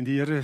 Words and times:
En 0.00 0.06
die 0.08 0.16
Here 0.16 0.40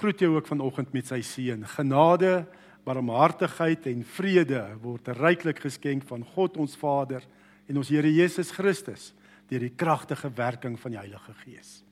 groet 0.00 0.18
jou 0.18 0.32
ook 0.34 0.48
vanoggend 0.50 0.90
met 0.90 1.06
sy 1.06 1.20
seën. 1.22 1.60
Genade, 1.76 2.40
barmhartigheid 2.82 3.84
en 3.86 4.00
vrede 4.16 4.62
word 4.82 5.12
ryklik 5.14 5.60
geskenk 5.62 6.02
van 6.08 6.24
God 6.34 6.56
ons 6.58 6.74
Vader 6.80 7.22
en 7.70 7.78
ons 7.78 7.92
Here 7.94 8.10
Jesus 8.10 8.50
Christus 8.50 9.12
deur 9.46 9.62
die 9.62 9.70
kragtige 9.78 10.26
werking 10.34 10.74
van 10.82 10.96
die 10.96 10.98
Heilige 10.98 11.36
Gees. 11.44 11.84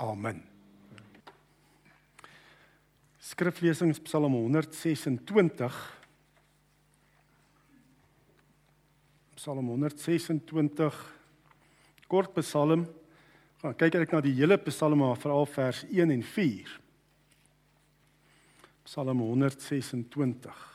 Amen. 0.00 0.40
Skriflesing 3.20 3.92
Psalm 4.06 4.32
126. 4.32 5.76
Psalm 9.36 9.68
126 9.74 11.04
kort 12.08 12.32
psalm. 12.40 12.88
Gaan 13.62 13.78
kyk 13.78 13.94
ek 13.94 14.12
na 14.12 14.20
die 14.20 14.34
hele 14.34 14.58
psalm 14.66 14.98
maar 14.98 15.16
veral 15.22 15.46
vers 15.46 15.84
1 15.86 16.10
en 16.10 16.22
4. 16.22 16.78
Psalm 18.84 19.20
126. 19.22 20.68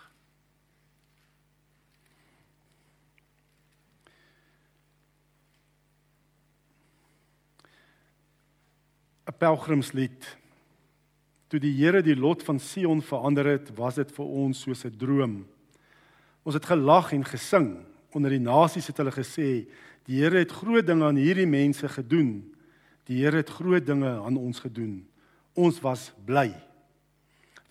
pelgrimslied. 9.38 10.26
Toe 11.48 11.60
die 11.62 11.74
Here 11.78 12.02
die 12.04 12.18
lot 12.18 12.44
van 12.44 12.60
Sion 12.60 13.02
verander 13.06 13.48
het, 13.54 13.72
was 13.78 14.00
dit 14.00 14.12
vir 14.12 14.26
ons 14.26 14.62
soos 14.62 14.86
'n 14.86 14.98
droom. 14.98 15.46
Ons 16.44 16.56
het 16.56 16.66
gelag 16.66 17.14
en 17.14 17.24
gesing. 17.24 17.86
Onder 18.12 18.32
die 18.32 18.40
nasies 18.40 18.88
het 18.88 18.98
hulle 18.98 19.12
gesê, 19.12 19.68
die 20.06 20.22
Here 20.22 20.40
het 20.40 20.52
groot 20.52 20.86
dinge 20.86 21.06
aan 21.06 21.16
hierdie 21.16 21.48
mense 21.48 21.88
gedoen. 21.88 22.57
Die 23.08 23.22
Here 23.24 23.40
het 23.40 23.54
groot 23.56 23.86
dinge 23.88 24.10
aan 24.20 24.38
ons 24.38 24.60
gedoen. 24.60 25.00
Ons 25.56 25.80
was 25.84 26.10
bly. 26.28 26.52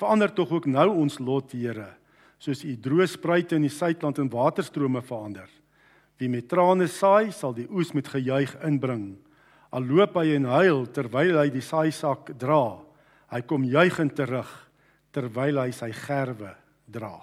Verander 0.01 0.33
tog 0.33 0.51
ook 0.53 0.67
nou 0.69 0.89
ons 0.95 1.19
lot, 1.21 1.53
Here, 1.53 1.93
soos 2.41 2.65
u 2.65 2.75
droë 2.81 3.07
spruite 3.09 3.57
in 3.57 3.65
die 3.65 3.73
suidland 3.73 4.19
in 4.21 4.33
waterstrome 4.33 5.03
verander. 5.05 5.49
Wie 6.17 6.29
met 6.33 6.49
trane 6.49 6.89
saai, 6.89 7.33
sal 7.33 7.55
die 7.57 7.69
oes 7.69 7.93
met 7.97 8.09
gejuig 8.09 8.55
inbring. 8.65 9.17
Al 9.73 9.85
loop 9.85 10.17
hy 10.17 10.37
en 10.37 10.49
huil 10.49 10.87
terwyl 10.93 11.37
hy 11.41 11.49
die 11.53 11.65
saaisak 11.65 12.33
dra, 12.41 12.79
hy 13.33 13.41
kom 13.45 13.65
juigend 13.69 14.15
terug 14.17 14.51
terwyl 15.17 15.63
hy 15.63 15.71
sy 15.73 15.91
gerwe 15.97 16.53
dra. 16.93 17.15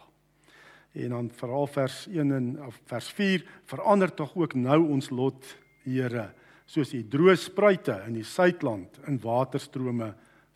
En 0.94 1.14
dan 1.16 1.30
veral 1.34 1.70
vers 1.74 2.04
1 2.10 2.34
en 2.34 2.48
vers 2.90 3.10
4 3.18 3.46
verander 3.70 4.14
tog 4.14 4.34
ook 4.38 4.58
nou 4.58 4.80
ons 4.94 5.10
lot, 5.14 5.42
Here, 5.84 6.30
soos 6.74 6.94
die 6.94 7.04
droë 7.06 7.36
spruite 7.38 8.00
in 8.08 8.18
die 8.18 8.26
suidland 8.26 8.98
in 9.08 9.20
waterstrome 9.22 10.14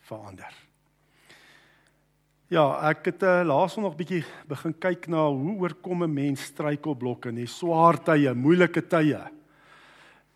verander. 0.08 0.50
Ja, 2.48 2.64
ek 2.88 3.10
het 3.10 3.22
uh, 3.28 3.42
laasond 3.44 3.84
nog 3.84 3.96
bietjie 3.98 4.22
begin 4.48 4.72
kyk 4.80 5.04
na 5.12 5.26
hoe 5.28 5.58
oorkom 5.60 6.02
'n 6.04 6.14
mens 6.14 6.46
struikelblokke, 6.48 7.30
nie 7.30 7.46
swaar 7.46 8.00
tye, 8.00 8.32
moeilike 8.34 8.82
tye. 8.88 9.20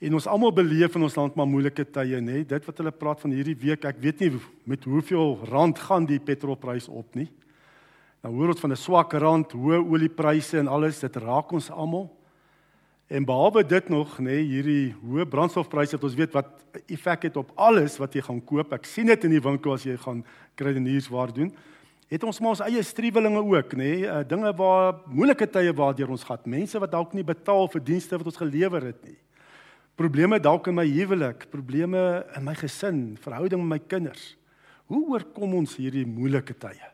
En 0.03 0.15
ons 0.15 0.27
almal 0.27 0.53
beleef 0.53 0.95
in 0.95 1.03
ons 1.03 1.17
land 1.17 1.35
maar 1.35 1.47
moeilike 1.49 1.85
tye, 1.85 2.21
nê? 2.21 2.45
Dit 2.45 2.67
wat 2.67 2.79
hulle 2.79 2.93
praat 2.93 3.21
van 3.21 3.31
hierdie 3.31 3.57
week, 3.57 3.85
ek 3.85 3.99
weet 3.99 4.21
nie 4.21 4.41
met 4.67 4.85
hoeveel 4.85 5.39
rand 5.49 5.79
gaan 5.79 6.05
die 6.07 6.21
petrolprys 6.21 6.89
op 6.89 7.15
nie. 7.15 7.31
Nou 8.23 8.35
hoor 8.35 8.49
ons 8.49 8.61
van 8.61 8.73
'n 8.73 8.77
swak 8.77 9.15
rand, 9.15 9.53
hoë 9.53 9.81
oliepryse 9.81 10.59
en 10.59 10.69
alles, 10.69 11.01
dit 11.01 11.17
raak 11.17 11.53
ons 11.53 11.71
almal. 11.71 12.11
En 13.07 13.25
behalwe 13.25 13.65
dit 13.67 13.89
nog, 13.89 14.19
nê, 14.25 14.39
hierdie 14.47 14.95
hoë 15.03 15.27
brandstofpryse 15.29 15.99
wat 15.99 16.05
ons 16.09 16.17
weet 16.17 16.33
wat 16.33 16.83
effek 16.87 17.29
het 17.29 17.37
op 17.37 17.51
alles 17.57 17.99
wat 18.01 18.15
jy 18.15 18.23
gaan 18.25 18.41
koop. 18.45 18.73
Ek 18.73 18.89
sien 18.89 19.11
dit 19.11 19.25
in 19.29 19.37
die 19.37 19.43
winkel 19.43 19.75
as 19.75 19.85
jy 19.85 19.99
gaan 20.01 20.25
kredietnierswaar 20.57 21.35
doen 21.35 21.53
het 22.13 22.25
ons 22.29 22.39
maar 22.45 22.53
ons 22.53 22.65
eie 22.67 22.83
striwelinge 22.85 23.41
ook, 23.41 23.75
nê? 23.79 23.89
Nee? 23.89 24.05
Uh, 24.05 24.21
dinge 24.29 24.53
waar 24.59 24.99
moeilike 25.09 25.49
tye 25.49 25.73
waardeur 25.77 26.13
ons 26.13 26.25
gehad, 26.29 26.45
mense 26.51 26.81
wat 26.83 26.93
dalk 26.93 27.15
nie 27.17 27.25
betaal 27.25 27.71
vir 27.73 27.85
dienste 27.87 28.19
wat 28.21 28.29
ons 28.29 28.41
gelewer 28.41 28.85
het 28.91 28.99
nie. 29.07 29.17
Probleme 29.97 30.39
dalk 30.41 30.69
in 30.69 30.77
my 30.77 30.85
huwelik, 30.89 31.47
probleme 31.53 32.03
in 32.37 32.45
my 32.45 32.55
gesin, 32.59 33.01
verhouding 33.21 33.63
met 33.65 33.71
my 33.71 33.81
kinders. 33.95 34.33
Hoe 34.93 35.01
oorkom 35.15 35.57
ons 35.63 35.77
hierdie 35.81 36.05
moeilike 36.09 36.57
tye? 36.61 36.91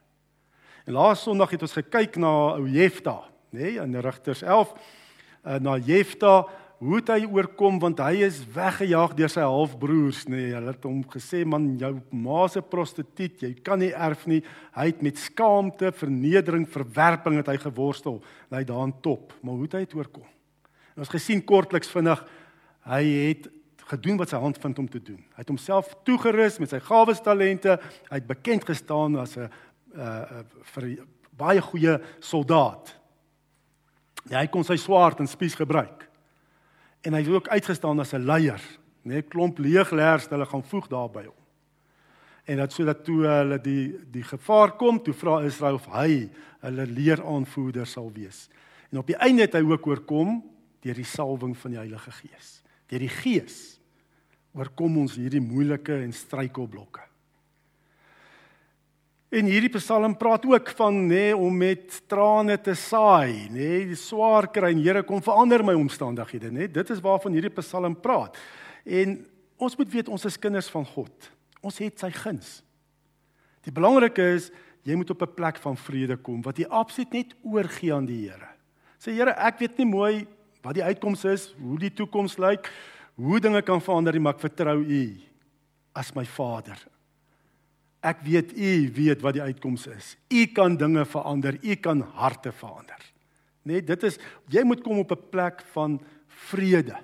En 0.87 0.95
laas 0.97 1.25
Sondag 1.27 1.57
het 1.57 1.67
ons 1.67 1.77
gekyk 1.81 2.19
na 2.23 2.31
ou 2.55 2.69
Jefta, 2.71 3.19
nê, 3.51 3.75
nee? 3.75 3.83
in 3.83 3.99
Rigters 4.05 4.45
11, 4.47 4.71
uh, 5.49 5.57
na 5.65 5.79
Jefta 5.81 6.45
hoe 6.79 6.99
het 7.01 7.11
hy 7.11 7.27
oorkom? 7.27 7.79
Want 7.83 8.01
hy 8.03 8.23
is 8.27 8.39
weggejaag 8.55 9.15
deur 9.19 9.33
sy 9.33 9.43
halfbroers 9.43 10.25
nê 10.29 10.37
nee, 10.37 10.55
hulle 10.55 10.73
het 10.75 10.87
hom 10.87 11.01
gesê 11.11 11.43
man 11.49 11.73
jou 11.81 11.93
ma 12.15 12.47
se 12.51 12.63
prostituut. 12.63 13.43
Jy 13.43 13.53
kan 13.67 13.83
nie 13.83 13.91
erf 13.91 14.27
nie. 14.31 14.41
Hy 14.77 14.89
het 14.93 15.03
met 15.05 15.19
skaamte 15.19 15.91
vernedering 15.99 16.69
verwerping 16.71 17.41
het 17.41 17.51
hy 17.51 17.59
geworstel. 17.63 18.21
Hy 18.55 18.65
daan 18.69 18.95
top. 19.03 19.35
Maar 19.43 19.59
hoe 19.59 19.67
het 19.67 19.79
hy 19.79 19.85
dit 19.87 19.97
oorkom? 19.99 20.27
En 20.95 21.07
ons 21.07 21.15
gesien 21.15 21.43
kortliks 21.47 21.91
vinnig 21.91 22.23
hy 22.89 23.03
het 23.29 23.51
gedoen 23.89 24.19
wat 24.21 24.31
sy 24.31 24.39
hand 24.41 24.59
vind 24.61 24.79
om 24.81 24.89
te 24.89 25.01
doen. 25.03 25.21
Hy 25.35 25.43
het 25.43 25.51
homself 25.51 25.95
toegerus 26.07 26.59
met 26.63 26.73
sy 26.73 26.81
gawes 26.85 27.21
talente. 27.25 27.79
Hy 28.11 28.21
het 28.21 28.29
bekend 28.29 28.67
gestaan 28.69 29.17
as 29.19 29.37
'n 29.37 29.49
uh, 29.97 30.45
vir 30.75 31.07
baie 31.39 31.61
goeie 31.61 31.99
soldaat 32.21 32.98
hy 34.37 34.47
kon 34.47 34.65
sy 34.65 34.77
swaard 34.77 35.21
en 35.21 35.31
spies 35.31 35.55
gebruik 35.55 36.09
en 37.06 37.15
hy 37.15 37.22
het 37.22 37.31
ook 37.31 37.49
uitgestaan 37.49 38.00
as 38.00 38.12
'n 38.12 38.27
leier, 38.27 38.61
nê, 39.03 39.15
nee, 39.15 39.22
klomp 39.22 39.59
leegleers 39.59 40.28
hulle 40.28 40.47
gaan 40.47 40.65
voeg 40.65 40.89
daar 40.89 41.11
by 41.11 41.25
hom. 41.25 41.39
En 42.44 42.56
dat 42.56 42.72
sodat 42.72 43.05
toe 43.05 43.27
hulle 43.27 43.61
die 43.61 43.99
die 44.11 44.22
gevaar 44.22 44.72
kom, 44.77 45.03
toe 45.03 45.15
vra 45.15 45.43
Israel 45.44 45.75
of 45.75 45.87
hy 45.87 46.31
hulle 46.61 46.87
leeraanvoerder 46.87 47.87
sal 47.87 48.12
wees. 48.12 48.49
En 48.91 48.99
op 48.99 49.06
die 49.06 49.17
einde 49.17 49.43
het 49.43 49.53
hy 49.53 49.62
ook 49.62 49.87
oorkom 49.87 50.43
deur 50.81 50.94
die 50.94 51.05
salwing 51.05 51.56
van 51.56 51.71
die 51.71 51.78
Heilige 51.78 52.11
Gees. 52.11 52.62
Deur 52.87 52.99
die 52.99 53.12
Gees 53.12 53.81
oorkom 54.53 54.97
ons 54.99 55.19
hierdie 55.21 55.44
moeilike 55.44 55.94
en 56.03 56.12
struikelblokke. 56.12 57.08
En 59.28 59.44
hierdie 59.44 59.69
Psalm 59.75 60.15
praat 60.16 60.47
ook 60.49 60.71
van 60.78 61.03
nê 61.05 61.09
nee, 61.28 61.33
om 61.37 61.56
met 61.56 61.99
trane 62.09 62.55
te 62.65 62.72
saai, 62.72 63.50
nê, 63.53 63.59
nee, 63.59 63.83
die 63.91 63.99
swaar 64.00 64.49
kry 64.49 64.71
en 64.72 64.81
Here 64.81 65.03
kom 65.05 65.21
verander 65.25 65.61
my 65.65 65.75
omstandighede, 65.77 66.49
nê. 66.49 66.65
Nee. 66.65 66.71
Dit 66.72 66.94
is 66.94 67.03
waarvan 67.05 67.37
hierdie 67.37 67.53
Psalm 67.61 67.99
praat. 68.00 68.41
En 68.88 69.19
ons 69.61 69.77
moet 69.77 69.93
weet 69.93 70.09
ons 70.09 70.25
is 70.25 70.41
kinders 70.41 70.72
van 70.72 70.88
God. 70.94 71.28
Ons 71.61 71.83
het 71.84 72.00
sy 72.00 72.09
guns. 72.17 72.62
Die 73.69 73.75
belangrike 73.75 74.25
is 74.38 74.49
jy 74.88 74.97
moet 74.97 75.12
op 75.12 75.22
'n 75.22 75.34
plek 75.37 75.61
van 75.61 75.77
vrede 75.77 76.17
kom 76.17 76.41
wat 76.43 76.56
jy 76.56 76.65
absoluut 76.65 77.12
net 77.12 77.34
oorgee 77.44 77.93
aan 77.93 78.06
die 78.06 78.31
Here. 78.31 78.49
Sê 78.99 79.12
Here, 79.12 79.37
ek 79.37 79.59
weet 79.59 79.77
nie 79.78 79.87
mooi 79.87 80.27
wat 80.62 80.75
die 80.75 80.84
uitkoms 80.84 81.25
is, 81.25 81.55
hoe 81.61 81.78
die 81.78 81.93
toekoms 81.93 82.38
lyk, 82.38 82.72
hoe 83.15 83.41
dinge 83.41 83.62
kan 83.62 83.81
verander 83.81 84.12
nie, 84.12 84.21
maar 84.21 84.34
ek 84.34 84.41
vertrou 84.49 84.81
U 84.81 85.21
as 85.93 86.15
my 86.15 86.25
Vader 86.25 86.78
Ek 88.01 88.21
weet 88.23 88.55
u 88.55 88.91
weet 88.95 89.23
wat 89.25 89.35
die 89.35 89.43
uitkoms 89.43 89.89
is. 89.91 90.15
U 90.31 90.45
kan 90.55 90.77
dinge 90.79 91.03
verander, 91.07 91.59
u 91.63 91.75
kan 91.75 92.05
harte 92.15 92.53
verander. 92.55 93.03
Net 93.67 93.87
dit 93.87 94.07
is 94.07 94.19
jy 94.53 94.63
moet 94.65 94.83
kom 94.83 94.99
op 95.03 95.13
'n 95.13 95.29
plek 95.31 95.63
van 95.75 95.99
vrede. 96.51 96.97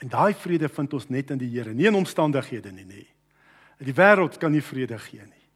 En 0.00 0.08
daai 0.08 0.34
vrede 0.34 0.68
vind 0.68 0.92
ons 0.92 1.08
net 1.08 1.30
in 1.30 1.38
die 1.38 1.50
Here, 1.50 1.74
nie 1.74 1.86
in 1.86 1.94
omstandighede 1.94 2.72
nie, 2.72 2.84
nê. 2.84 3.06
Die 3.78 3.94
wêreld 3.94 4.38
kan 4.38 4.52
nie 4.52 4.62
vrede 4.62 4.98
gee 4.98 5.20
nie. 5.20 5.46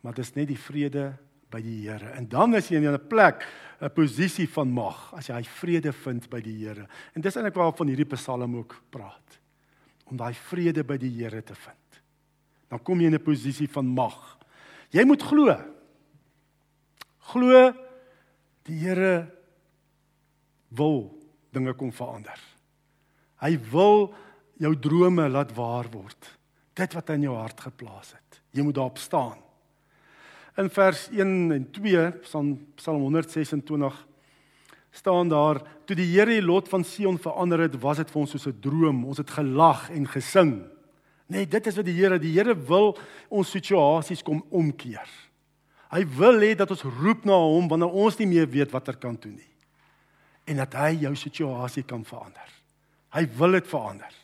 Maar 0.00 0.14
dit 0.14 0.24
is 0.24 0.34
net 0.34 0.48
die 0.48 0.58
vrede 0.58 1.16
by 1.50 1.60
die 1.60 1.88
Here. 1.88 2.10
En 2.10 2.28
dan 2.28 2.54
is 2.54 2.68
jy 2.68 2.76
in 2.76 2.92
'n 2.92 3.08
plek, 3.08 3.46
'n 3.80 3.90
posisie 3.90 4.48
van 4.48 4.70
mag 4.70 5.14
as 5.14 5.28
jy 5.28 5.42
vrede 5.44 5.92
vind 5.92 6.30
by 6.30 6.40
die 6.40 6.66
Here. 6.66 6.86
En 7.14 7.20
dis 7.20 7.36
eintlik 7.36 7.54
waarvan 7.54 7.88
hierdie 7.88 8.16
Psalm 8.16 8.56
ook 8.56 8.82
praat. 8.90 9.40
Om 10.04 10.16
daai 10.16 10.34
vrede 10.34 10.84
by 10.84 10.96
die 10.96 11.10
Here 11.10 11.42
te 11.42 11.54
vind 11.54 11.87
dan 12.68 12.82
kom 12.82 13.00
jy 13.00 13.06
in 13.06 13.14
'n 13.14 13.22
posisie 13.22 13.68
van 13.68 13.86
mag. 13.86 14.38
Jy 14.90 15.04
moet 15.04 15.22
glo. 15.22 15.56
Glo 17.18 17.72
die 18.68 18.78
Here 18.78 19.30
wil 20.68 21.18
dinge 21.50 21.74
kom 21.74 21.92
verander. 21.92 22.38
Hy 23.40 23.58
wil 23.70 24.14
jou 24.58 24.74
drome 24.78 25.28
laat 25.28 25.54
waar 25.56 25.88
word. 25.90 26.38
Dit 26.74 26.94
wat 26.94 27.10
in 27.14 27.22
jou 27.22 27.36
hart 27.36 27.60
geplaas 27.60 28.12
het. 28.12 28.40
Jy 28.50 28.62
moet 28.62 28.74
daarop 28.74 28.98
staan. 28.98 29.38
In 30.58 30.70
vers 30.70 31.08
1 31.14 31.52
en 31.54 31.70
2 31.70 32.12
van 32.32 32.58
Psalm 32.74 33.02
126 33.06 34.06
staan 34.90 35.28
daar: 35.28 35.62
Toe 35.86 35.96
die 35.96 36.08
Here 36.10 36.30
die 36.30 36.42
lot 36.42 36.68
van 36.68 36.84
Sion 36.84 37.18
verander 37.18 37.60
het, 37.60 37.78
was 37.80 37.96
dit 38.02 38.10
vir 38.10 38.20
ons 38.20 38.30
soos 38.30 38.46
'n 38.46 38.60
droom. 38.60 39.04
Ons 39.04 39.18
het 39.18 39.30
gelag 39.30 39.90
en 39.90 40.06
gesing. 40.06 40.64
Nee, 41.28 41.44
dit 41.44 41.66
is 41.68 41.76
wat 41.76 41.84
die 41.84 41.96
Here, 41.96 42.16
die 42.20 42.32
Here 42.32 42.54
wil 42.56 42.94
ons 43.28 43.50
situasies 43.52 44.24
kom 44.24 44.40
omkeer. 44.48 45.08
Hy 45.92 46.04
wil 46.18 46.40
hê 46.44 46.54
dat 46.56 46.70
ons 46.72 46.84
roep 47.00 47.26
na 47.28 47.36
hom 47.36 47.68
wanneer 47.68 47.92
ons 47.92 48.16
nie 48.20 48.28
meer 48.28 48.48
weet 48.48 48.72
watter 48.72 48.96
kant 49.00 49.20
toe 49.24 49.32
nie. 49.32 49.50
En 50.48 50.60
dat 50.62 50.76
hy 50.80 50.94
jou 51.04 51.12
situasie 51.16 51.84
kan 51.88 52.04
verander. 52.08 52.48
Hy 53.12 53.24
wil 53.36 53.56
dit 53.56 53.68
verander. 53.68 54.16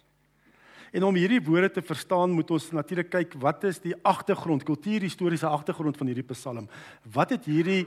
En 0.94 1.08
om 1.08 1.16
hierdie 1.18 1.42
woorde 1.44 1.72
te 1.74 1.82
verstaan, 1.84 2.32
moet 2.32 2.52
ons 2.54 2.70
natuurlik 2.76 3.10
kyk 3.12 3.36
wat 3.42 3.64
is 3.68 3.80
die 3.82 3.96
agtergrond, 4.06 4.64
kultuurhistoriese 4.64 5.48
agtergrond 5.50 5.98
van 5.98 6.08
hierdie 6.12 6.26
Psalm. 6.28 6.68
Wat 7.12 7.34
het 7.34 7.48
hierdie 7.50 7.82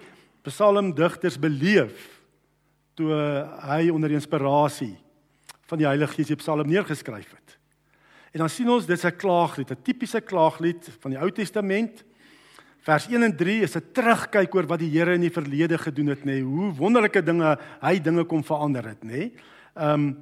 psalmdigters 0.46 1.40
beleef 1.42 2.10
toe 2.98 3.14
hy 3.64 3.88
onder 3.94 4.14
inspirasie 4.14 4.94
van 5.70 5.82
die 5.82 5.88
Heilige 5.88 6.18
Gees 6.18 6.34
die 6.34 6.42
Psalm 6.42 6.70
neergeskryf 6.70 7.32
het? 7.32 7.57
En 8.38 8.44
dan 8.44 8.54
sien 8.54 8.70
ons 8.70 8.86
dit's 8.86 9.04
'n 9.04 9.16
klaaglied, 9.18 9.72
'n 9.72 9.82
tipiese 9.82 10.22
klaaglied 10.22 10.90
van 11.00 11.12
die 11.12 11.20
Ou 11.20 11.32
Testament. 11.32 12.04
Vers 12.86 13.08
1 13.08 13.24
en 13.24 13.36
3 13.36 13.62
is 13.62 13.76
'n 13.76 13.92
terugkyk 13.92 14.56
oor 14.56 14.68
wat 14.68 14.80
die 14.80 14.92
Here 14.92 15.14
in 15.14 15.22
die 15.22 15.32
verlede 15.32 15.78
gedoen 15.78 16.08
het, 16.08 16.20
nê, 16.20 16.26
nee, 16.26 16.44
hoe 16.44 16.72
wonderlike 16.74 17.24
dinge 17.24 17.58
hy 17.82 18.00
dinge 18.00 18.24
kom 18.26 18.44
verander 18.44 18.86
het, 18.88 19.04
nê. 19.04 19.10
Nee. 19.10 19.34
Ehm 19.76 19.94
um, 19.94 20.22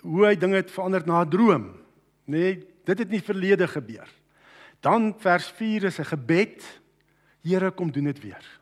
hoe 0.00 0.26
hy 0.26 0.36
dinge 0.36 0.54
het 0.54 0.70
verander 0.70 1.02
na 1.06 1.24
'n 1.24 1.30
droom. 1.30 1.76
Nee, 2.24 2.66
dit 2.84 2.98
het 2.98 3.10
nie 3.10 3.22
verlede 3.22 3.66
gebeur. 3.66 4.08
Dan 4.80 5.14
vers 5.18 5.50
4 5.50 5.84
is 5.84 5.98
'n 5.98 6.04
gebed. 6.04 6.80
Here, 7.42 7.70
kom 7.70 7.90
doen 7.90 8.04
dit 8.04 8.20
weer. 8.20 8.60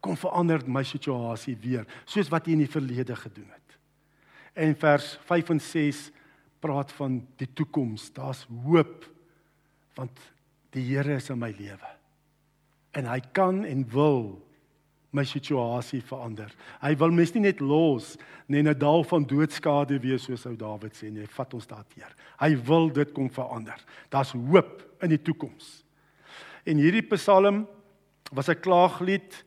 Kom 0.00 0.16
verander 0.16 0.60
my 0.66 0.82
situasie 0.82 1.56
weer, 1.60 1.86
soos 2.04 2.28
wat 2.28 2.46
U 2.46 2.52
in 2.52 2.58
die 2.58 2.70
verlede 2.70 3.16
gedoen 3.16 3.50
het. 3.50 3.78
En 4.52 4.76
vers 4.76 5.18
5 5.24 5.48
en 5.48 5.60
6 5.60 6.10
praat 6.60 6.92
van 6.92 7.20
die 7.36 7.48
toekoms. 7.52 8.12
Daar's 8.12 8.46
hoop 8.64 9.04
want 9.96 10.18
die 10.76 10.84
Here 10.84 11.16
is 11.16 11.30
in 11.30 11.38
my 11.40 11.54
lewe. 11.56 11.92
En 12.92 13.06
hy 13.08 13.20
kan 13.32 13.64
en 13.64 13.84
wil 13.92 14.36
my 15.16 15.24
situasie 15.24 16.02
verander. 16.04 16.50
Hy 16.82 16.92
wil 17.00 17.14
mens 17.14 17.32
nie 17.34 17.46
net 17.46 17.62
los 17.64 18.16
nie 18.48 18.60
in 18.60 18.68
'n 18.68 18.78
dal 18.78 19.04
van 19.04 19.24
doodskade 19.24 19.98
wees 20.02 20.24
soos 20.24 20.46
ou 20.46 20.56
Dawid 20.56 20.92
sê 20.92 21.10
nie. 21.10 21.20
Hy 21.20 21.26
vat 21.26 21.54
ons 21.54 21.66
daardeur. 21.66 22.12
Hy 22.40 22.56
wil 22.56 22.90
dit 22.90 23.12
kom 23.14 23.30
verander. 23.30 23.80
Daar's 24.10 24.32
hoop 24.32 24.84
in 25.02 25.10
die 25.10 25.22
toekoms. 25.22 25.84
En 26.66 26.76
hierdie 26.76 27.02
Psalm 27.02 27.66
was 28.32 28.48
'n 28.48 28.60
klaaglied 28.60 29.44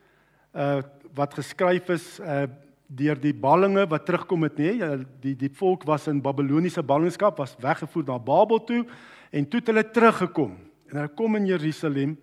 uh 0.56 0.82
wat 1.16 1.34
geskryf 1.34 1.90
is 1.90 2.20
uh 2.20 2.46
deur 2.90 3.20
die 3.22 3.34
ballinge 3.34 3.86
wat 3.90 4.06
terugkom 4.06 4.48
het 4.48 4.58
nê 4.58 4.72
ja, 4.80 4.96
die 5.22 5.36
die 5.38 5.52
volk 5.54 5.86
was 5.86 6.08
in 6.10 6.24
Babiloniese 6.26 6.82
ballingskap 6.84 7.38
was 7.38 7.54
weggevoer 7.62 8.08
na 8.08 8.18
Babel 8.18 8.64
toe 8.66 8.82
en 9.30 9.46
toe 9.46 9.62
het 9.62 9.70
hulle 9.70 9.86
teruggekom 9.86 10.58
en 10.90 10.98
hulle 10.98 11.14
kom 11.14 11.38
in 11.38 11.46
Jerusalem 11.46 12.18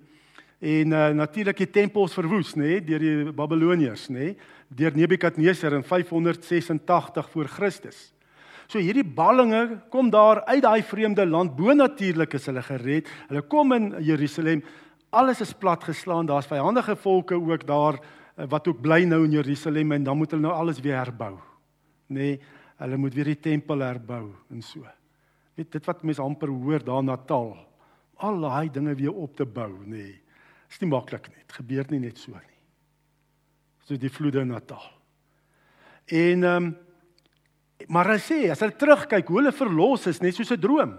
En 0.56 0.92
uh, 0.92 1.08
natuurlik 1.12 1.58
die 1.60 1.68
tempels 1.68 2.14
verwoes, 2.16 2.54
nê, 2.56 2.78
deur 2.80 3.02
die 3.02 3.32
Babiloniërs, 3.36 4.06
nê, 4.08 4.30
deur 4.72 4.94
Nebukadneser 4.96 5.76
in 5.76 5.84
586 5.84 7.28
voor 7.34 7.50
Christus. 7.52 7.98
So 8.66 8.80
hierdie 8.80 9.04
ballinge 9.04 9.82
kom 9.92 10.08
daar 10.10 10.40
uit 10.48 10.64
daai 10.64 10.82
vreemde 10.82 11.26
land, 11.28 11.52
bo-natuurlik 11.58 12.34
is 12.34 12.48
hulle 12.48 12.64
gered. 12.64 13.10
Hulle 13.28 13.44
kom 13.46 13.76
in 13.76 13.92
Jerusalem. 14.02 14.64
Alles 15.14 15.44
is 15.44 15.52
platgeslaan. 15.54 16.26
Daar's 16.26 16.48
vyandige 16.50 16.96
volke 16.98 17.36
ook 17.36 17.66
daar 17.68 18.00
wat 18.36 18.68
ook 18.68 18.80
bly 18.84 19.04
nou 19.08 19.24
in 19.24 19.32
Jerusalem 19.38 19.92
en 19.92 20.04
dan 20.04 20.16
moet 20.16 20.30
hulle 20.30 20.44
nou 20.44 20.54
alles 20.54 20.80
weer 20.84 20.98
herbou. 20.98 21.38
Nê, 22.12 22.36
hulle 22.76 22.96
moet 23.00 23.14
weer 23.14 23.32
die 23.32 23.40
tempel 23.40 23.80
herbou 23.80 24.34
en 24.52 24.62
so. 24.62 24.84
Weet 25.56 25.72
dit 25.72 25.88
wat 25.88 26.04
mense 26.04 26.22
amper 26.22 26.52
hoor 26.52 26.84
daar 26.84 27.02
na 27.02 27.16
Natal. 27.16 27.54
Al 28.20 28.40
daai 28.40 28.68
dinge 28.72 28.94
weer 28.94 29.12
op 29.12 29.36
te 29.36 29.46
bou, 29.48 29.70
nê. 29.84 30.20
Is 30.68 30.80
nie 30.80 30.90
maklik 30.90 31.28
nie. 31.30 31.40
Dit 31.46 31.56
gebeur 31.60 31.88
nie 31.90 32.02
net 32.04 32.20
so 32.20 32.32
nie. 32.32 32.58
So 33.86 33.96
die 33.96 34.12
vloede 34.12 34.42
in 34.44 34.52
Natal. 34.52 34.82
En 36.06 36.44
ehm 36.44 36.64
um, 36.64 36.74
maar 37.92 38.08
hy 38.08 38.16
sê 38.24 38.38
as 38.48 38.62
hulle 38.64 38.72
terugkyk 38.80 39.28
hoe 39.28 39.36
hulle 39.36 39.52
verlos 39.52 40.06
is 40.08 40.22
net 40.24 40.34
soos 40.34 40.50
'n 40.50 40.60
droom. 40.60 40.94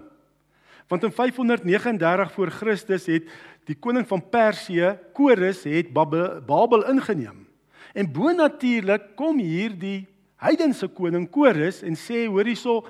Want 0.88 1.04
in 1.04 1.12
539 1.12 2.32
voor 2.32 2.50
Christus 2.50 3.06
het 3.06 3.28
die 3.68 3.76
koning 3.76 4.06
van 4.08 4.22
Persië, 4.30 4.94
Kores, 5.12 5.62
het 5.68 5.92
Babel, 5.92 6.84
ingeneem. 6.88 7.44
En 7.92 8.12
bo-natuurlik 8.12 9.14
kom 9.16 9.38
hier 9.38 9.74
die 9.76 10.06
heidense 10.40 10.88
koning 10.88 11.26
Kores 11.30 11.82
en 11.84 11.96
sê 11.98 12.24
hoor 12.28 12.48
hierso 12.48 12.80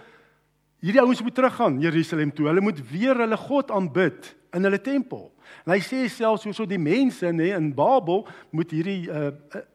hierdie 0.85 1.03
ouens 1.03 1.23
moet 1.27 1.35
teruggaan 1.35 1.81
Jerusalem 1.83 2.31
toe. 2.35 2.47
Hulle 2.47 2.63
moet 2.63 2.79
weer 2.91 3.19
hulle 3.19 3.39
God 3.49 3.73
aanbid 3.75 4.31
in 4.55 4.69
hulle 4.69 4.81
tempel. 4.83 5.27
En 5.67 5.75
hy 5.75 5.81
sê 5.83 6.05
selfs 6.13 6.47
hoe 6.47 6.55
so 6.55 6.69
die 6.69 6.79
mense 6.79 7.33
nê 7.35 7.51
in 7.57 7.73
Babel 7.75 8.23
moet 8.55 8.75
hierdie 8.77 9.09
uh, 9.11 9.33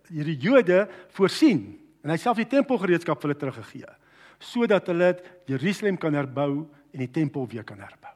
hierdie 0.07 0.39
Jode 0.45 0.85
voorsien. 1.17 1.73
En 2.05 2.13
hy 2.13 2.19
self 2.21 2.39
die 2.39 2.49
tempelgereedskap 2.55 3.19
vir 3.19 3.31
hulle 3.31 3.41
teruggegee 3.43 3.99
sodat 4.43 4.89
hulle 4.91 5.13
Jerusalem 5.47 5.95
kan 5.95 6.15
herbou 6.17 6.65
en 6.91 7.05
die 7.05 7.11
tempel 7.11 7.47
weer 7.47 7.63
kan 7.63 7.79
herbou. 7.79 8.12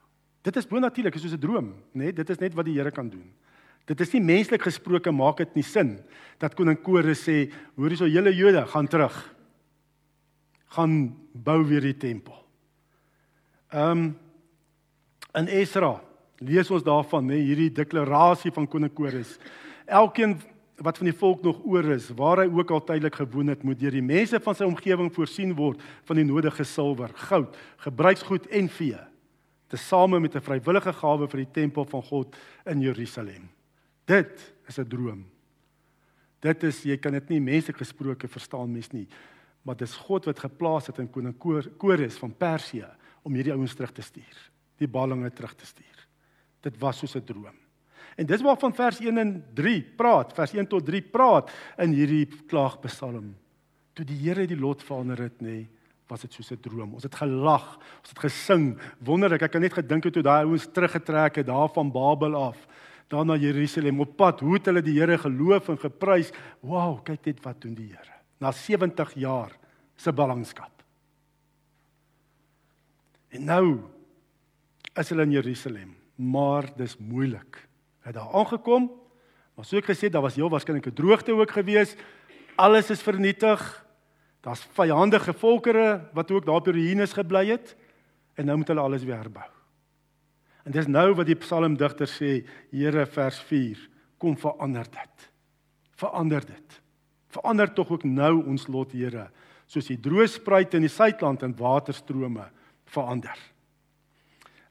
Dit 0.47 0.55
is 0.55 0.67
bonatuurlik, 0.69 1.15
is 1.17 1.25
soos 1.25 1.35
'n 1.35 1.43
droom, 1.43 1.73
nê? 1.91 2.13
Dit 2.15 2.29
is 2.29 2.39
net 2.39 2.53
wat 2.55 2.65
die 2.65 2.77
Here 2.77 2.91
kan 2.91 3.09
doen. 3.09 3.27
Dit 3.85 3.99
is 4.01 4.13
nie 4.13 4.21
menslik 4.21 4.61
gesproke 4.61 5.11
maak 5.11 5.37
dit 5.37 5.55
nie 5.55 5.63
sin 5.63 5.99
dat 6.39 6.55
koning 6.55 6.77
Kores 6.83 7.23
sê, 7.23 7.51
hoor 7.75 7.89
hierso 7.89 8.07
julle 8.07 8.33
Jode 8.35 8.65
gaan 8.67 8.87
terug. 8.87 9.33
gaan 10.69 11.15
bou 11.33 11.63
weer 11.63 11.81
die 11.81 11.97
tempel. 11.97 12.35
Ehm 13.71 13.91
um, 13.91 14.17
in 15.33 15.47
Esra 15.47 16.01
lees 16.39 16.69
ons 16.71 16.83
daarvan, 16.83 17.25
nê, 17.25 17.39
hierdie 17.39 17.71
deklarasie 17.71 18.51
van 18.51 18.67
koning 18.67 18.93
Kores. 18.93 19.39
Elkeen 19.85 20.41
wat 20.77 20.97
van 20.97 21.05
die 21.05 21.15
volk 21.15 21.41
nog 21.43 21.61
oor 21.65 21.85
is, 21.95 22.09
waar 22.09 22.43
hy 22.43 22.49
ook 22.51 22.71
al 22.71 22.83
tydelik 22.83 23.15
gewoon 23.15 23.47
het, 23.47 23.63
moet 23.63 23.79
deur 23.79 23.91
die 23.91 24.01
mense 24.01 24.39
van 24.39 24.55
sy 24.55 24.63
omgewing 24.63 25.09
voorsien 25.13 25.55
word 25.55 25.81
van 26.03 26.15
die 26.15 26.25
nodige 26.25 26.63
silwer, 26.63 27.09
goud, 27.15 27.57
gebruiksgoed 27.77 28.45
en 28.47 28.69
vee, 28.69 28.99
tesame 29.67 30.19
met 30.19 30.35
'n 30.35 30.41
vrywillige 30.41 30.93
gawe 30.93 31.27
vir 31.27 31.37
die 31.37 31.51
tempel 31.51 31.85
van 31.85 32.01
God 32.01 32.35
in 32.65 32.81
Jerusalem. 32.81 33.49
Dit 34.05 34.53
is 34.67 34.79
'n 34.79 34.87
droom. 34.87 35.25
Dit 36.39 36.63
is 36.63 36.83
jy 36.83 36.97
kan 36.97 37.11
dit 37.11 37.29
nie 37.29 37.39
menslik 37.39 37.77
gesproke 37.77 38.27
verstaan 38.27 38.71
mens 38.71 38.91
nie, 38.91 39.07
maar 39.63 39.75
dis 39.75 39.95
God 39.95 40.25
wat 40.25 40.39
geplaas 40.39 40.87
het 40.87 40.99
in 40.99 41.09
koning 41.09 41.37
Kores 41.77 42.17
van 42.17 42.33
Persië 42.37 42.87
om 43.23 43.33
hierdie 43.33 43.53
ouens 43.53 43.75
terug 43.75 43.91
te 43.91 44.01
stuur, 44.01 44.51
die 44.77 44.87
ballinge 44.87 45.31
terug 45.33 45.55
te 45.55 45.65
stuur. 45.65 46.07
Dit 46.61 46.77
was 46.79 46.97
soos 46.97 47.15
'n 47.15 47.23
droom. 47.23 47.55
En 48.17 48.25
dis 48.25 48.41
waarvan 48.41 48.73
vers 48.73 48.99
1 48.99 49.17
en 49.17 49.45
3 49.53 49.81
praat, 49.95 50.33
vers 50.33 50.53
1 50.53 50.67
tot 50.67 50.85
3 50.85 51.01
praat 51.01 51.51
in 51.77 51.91
hierdie 51.91 52.25
klaagpsalm. 52.47 53.35
Toe 53.93 54.05
die 54.05 54.17
Here 54.17 54.47
die 54.47 54.57
lot 54.57 54.83
verander 54.83 55.21
het, 55.21 55.41
nê, 55.41 55.67
was 56.07 56.21
dit 56.21 56.33
soos 56.33 56.51
'n 56.51 56.59
droom. 56.61 56.93
Ons 56.93 57.03
het 57.03 57.15
gelag, 57.15 57.75
ons 57.75 58.09
het 58.09 58.19
gesing. 58.19 58.79
Wonderlik, 58.99 59.41
ek 59.41 59.51
kan 59.51 59.61
net 59.61 59.73
gedink 59.73 60.03
het 60.03 60.13
toe 60.13 60.23
daai 60.23 60.45
ouens 60.45 60.67
teruggetrek 60.71 61.35
het 61.35 61.45
daar 61.45 61.69
van 61.69 61.91
Babel 61.91 62.35
af, 62.35 62.67
daar 63.07 63.25
na 63.25 63.35
Jerusalem 63.35 63.99
op 63.99 64.15
pad, 64.15 64.39
hoe 64.39 64.53
het 64.53 64.65
hulle 64.65 64.81
die 64.81 64.99
Here 64.99 65.17
geloof 65.17 65.69
en 65.69 65.77
geprys. 65.77 66.31
Wow, 66.61 67.03
kyk 67.03 67.25
net 67.25 67.43
wat 67.43 67.61
doen 67.61 67.73
die 67.73 67.91
Here. 67.91 68.15
Na 68.39 68.51
70 68.51 69.13
jaar 69.13 69.51
se 69.95 70.13
ballingskap. 70.13 70.83
En 73.29 73.43
nou 73.43 73.83
is 74.95 75.09
hulle 75.09 75.23
in 75.23 75.31
Jerusalem 75.31 75.97
maar 76.17 76.69
dis 76.75 76.97
moeilik. 76.97 77.67
Het 77.99 78.13
daar 78.13 78.33
aangekom, 78.33 78.89
maar 79.55 79.65
soos 79.65 79.81
ek 79.81 79.91
gesê, 79.91 80.09
daar 80.09 80.25
was 80.25 80.35
heel 80.35 80.49
waarskynlik 80.49 80.87
'n 80.87 80.93
droogte 80.93 81.31
ook 81.33 81.51
gewees. 81.51 81.95
Alles 82.55 82.89
is 82.89 83.01
vernietig. 83.01 83.85
Daar's 84.47 84.63
vyandige 84.77 85.33
volkere 85.35 86.07
wat 86.15 86.31
ook 86.31 86.45
daar 86.47 86.63
by 86.63 86.71
Ruïnes 86.71 87.13
gebly 87.17 87.49
het 87.49 87.73
en 88.39 88.47
nou 88.47 88.55
moet 88.61 88.69
hulle 88.71 88.85
alles 88.85 89.03
weer 89.03 89.19
herbou. 89.19 89.47
En 90.63 90.71
dis 90.71 90.87
nou 90.87 91.09
wat 91.17 91.27
die 91.27 91.35
psalmdigter 91.35 92.07
sê, 92.07 92.31
Here 92.71 93.03
vers 93.11 93.39
4, 93.49 93.81
kom 94.19 94.37
verander 94.39 94.87
dit. 94.87 95.27
Verander 95.99 96.45
dit. 96.47 96.79
Verander 97.35 97.73
tog 97.73 97.91
ook 97.91 98.07
nou 98.07 98.45
ons 98.45 98.67
lot, 98.71 98.95
Here, 98.95 99.27
soos 99.67 99.91
die 99.91 99.99
droë 99.99 100.29
spruit 100.31 100.75
in 100.79 100.87
die 100.87 100.91
suidland 100.91 101.43
en 101.43 101.55
waterstrome 101.59 102.47
verander. 102.87 103.39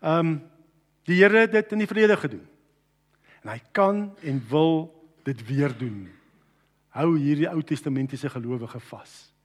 Ehm 0.01 0.27
um, 0.27 0.37
Die 1.07 1.21
Here 1.21 1.45
het 1.45 1.53
dit 1.53 1.73
in 1.73 1.85
die 1.85 1.87
vrede 1.87 2.17
gedoen. 2.19 2.43
En 3.45 3.53
hy 3.53 3.61
kan 3.71 4.01
en 4.27 4.41
wil 4.51 4.89
dit 5.23 5.39
weer 5.47 5.71
doen. 5.79 6.09
Hou 6.99 7.13
hierdie 7.15 7.47
Ou 7.47 7.63
Testamentiese 7.63 8.27
gelowige 8.33 8.81
vas. 8.89 9.36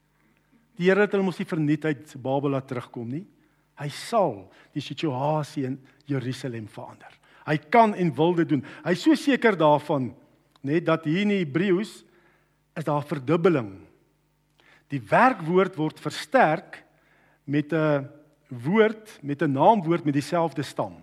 Die 0.82 0.90
Here 0.90 1.06
het 1.06 1.14
hulle 1.14 1.28
mos 1.28 1.38
nie 1.38 1.46
verniet 1.46 1.86
uit 1.86 2.16
Babel 2.18 2.56
laat 2.56 2.66
terugkom 2.72 3.06
nie. 3.06 3.22
Hy 3.78 3.88
sal 3.94 4.48
die 4.74 4.82
situasie 4.82 5.68
in 5.70 5.76
Jerusalem 6.10 6.66
verander. 6.70 7.14
Hy 7.46 7.58
kan 7.70 7.94
en 7.94 8.10
wil 8.18 8.34
dit 8.40 8.50
doen. 8.50 8.64
Hy 8.82 8.96
is 8.98 9.04
so 9.06 9.14
seker 9.18 9.54
daarvan 9.58 10.10
net 10.66 10.88
dat 10.90 11.06
hier 11.06 11.22
in 11.22 11.36
Hebreëus 11.36 11.94
is 12.78 12.88
daar 12.88 13.06
verdubbeling. 13.06 13.76
Die 14.90 15.02
werkwoord 15.06 15.78
word 15.78 16.02
versterk 16.02 16.82
met 17.46 17.74
'n 17.74 18.10
woord 18.50 19.20
met 19.22 19.42
'n 19.42 19.54
naamwoord 19.54 20.06
met 20.06 20.14
dieselfde 20.14 20.64
stam 20.64 20.98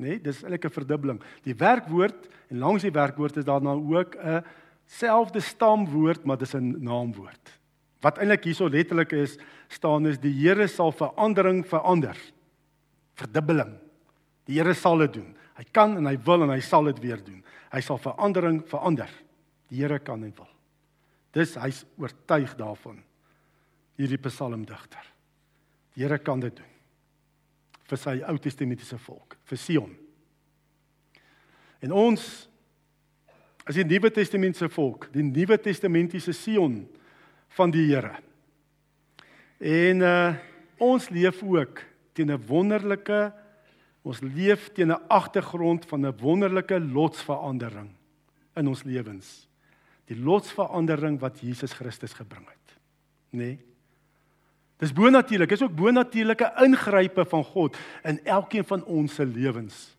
nê? 0.00 0.16
Nee, 0.16 0.20
dis 0.20 0.42
eintlik 0.42 0.64
'n 0.64 0.72
verdubbeling. 0.72 1.20
Die 1.44 1.54
werkwoord 1.54 2.28
en 2.48 2.58
langs 2.58 2.82
die 2.82 2.92
werkwoord 2.92 3.36
is 3.36 3.44
daar 3.44 3.62
nou 3.62 3.96
ook 3.96 4.16
'n 4.16 4.44
selfde 4.86 5.40
stamwoord, 5.40 6.24
maar 6.24 6.38
dis 6.38 6.54
'n 6.54 6.82
naamwoord. 6.82 7.59
Wat 8.04 8.20
eintlik 8.20 8.46
hierso 8.48 8.68
letterlik 8.72 9.12
is, 9.16 9.36
staan 9.68 10.08
is 10.08 10.20
die 10.22 10.32
Here 10.32 10.68
sal 10.68 10.92
verandering 10.96 11.62
verander. 11.68 12.16
Verdubbeling. 13.20 13.74
Die 14.48 14.56
Here 14.58 14.74
sal 14.74 15.04
dit 15.04 15.18
doen. 15.20 15.34
Hy 15.60 15.66
kan 15.76 15.98
en 15.98 16.08
hy 16.08 16.16
wil 16.24 16.46
en 16.46 16.54
hy 16.54 16.60
sal 16.64 16.88
dit 16.88 17.02
weer 17.04 17.20
doen. 17.24 17.42
Hy 17.74 17.82
sal 17.84 18.00
verandering 18.00 18.62
verander. 18.70 19.12
Die 19.68 19.82
Here 19.82 20.00
kan 20.00 20.24
en 20.24 20.34
wil. 20.38 20.48
Dis 21.36 21.54
hy's 21.60 21.84
oortuig 22.00 22.56
daarvan. 22.58 22.98
Hierdie 24.00 24.18
psalmdigter. 24.24 25.06
Die 25.94 26.06
Here 26.06 26.18
kan 26.18 26.40
dit 26.40 26.56
doen. 26.56 26.70
vir 27.90 27.98
sy 27.98 28.20
Ou 28.28 28.38
Testamentiese 28.38 28.98
volk, 29.02 29.36
vir 29.50 29.58
Sion. 29.58 29.90
En 31.82 31.94
ons 31.96 32.26
as 33.66 33.76
die 33.76 33.86
Nuwe 33.86 34.10
Testamentiese 34.14 34.70
volk, 34.72 35.08
die 35.14 35.24
Nuwe 35.26 35.58
Testamentiese 35.60 36.34
Sion 36.36 36.82
van 37.56 37.70
die 37.74 37.86
Here. 37.90 38.16
En 39.58 40.06
uh 40.06 40.34
ons 40.80 41.10
leef 41.12 41.42
ook 41.44 41.82
teen 42.16 42.32
'n 42.32 42.46
wonderlike 42.46 43.32
ons 44.02 44.20
leef 44.20 44.70
teen 44.72 44.92
'n 44.92 45.02
agtergrond 45.08 45.84
van 45.86 46.06
'n 46.06 46.16
wonderlike 46.16 46.80
lotsverandering 46.80 47.90
in 48.56 48.68
ons 48.68 48.82
lewens. 48.82 49.48
Die 50.04 50.16
lotsverandering 50.16 51.20
wat 51.20 51.40
Jesus 51.40 51.72
Christus 51.72 52.12
gebring 52.12 52.48
het. 52.48 52.76
Nê? 53.30 53.38
Nee? 53.38 53.58
Dis 54.80 54.92
bonatuurlik, 54.92 55.50
is 55.50 55.62
ook 55.62 55.76
bonatuurlike 55.76 56.52
ingrype 56.64 57.24
van 57.24 57.44
God 57.44 57.76
in 58.02 58.24
elkeen 58.24 58.64
van 58.64 58.84
ons 58.84 59.14
se 59.14 59.26
lewens. 59.26 59.96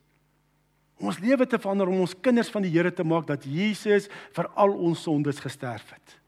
Ons 0.98 1.20
lewe 1.20 1.46
te 1.46 1.60
verander 1.60 1.88
om 1.88 2.00
ons 2.00 2.16
kinders 2.22 2.50
van 2.50 2.66
die 2.66 2.72
Here 2.74 2.94
te 2.94 3.04
maak 3.04 3.28
dat 3.28 3.46
Jesus 3.46 4.10
vir 4.34 4.50
al 4.56 4.74
ons 4.74 5.02
sondes 5.02 5.40
gesterf 5.40 5.94
het. 5.94 6.21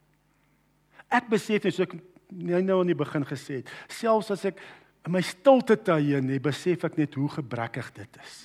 Ek 1.13 1.29
besef 1.29 1.67
net 1.67 1.75
so 1.75 1.85
ek 1.85 1.95
nou 2.33 2.79
aan 2.79 2.89
die 2.89 2.97
begin 2.97 3.25
gesê 3.29 3.61
het, 3.61 3.69
selfs 3.91 4.31
as 4.33 4.47
ek 4.49 4.61
in 5.03 5.13
my 5.13 5.21
stilte 5.25 5.77
tye 5.77 6.21
nê, 6.23 6.39
besef 6.41 6.85
ek 6.87 6.97
net 6.97 7.17
hoe 7.19 7.29
gebrekkig 7.35 7.91
dit 7.99 8.19
is 8.23 8.39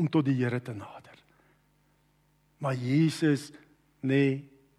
om 0.00 0.08
tot 0.08 0.24
die 0.24 0.36
Here 0.38 0.60
te 0.64 0.72
nader. 0.72 1.16
Maar 2.60 2.76
Jesus 2.76 3.50
nê 4.04 4.24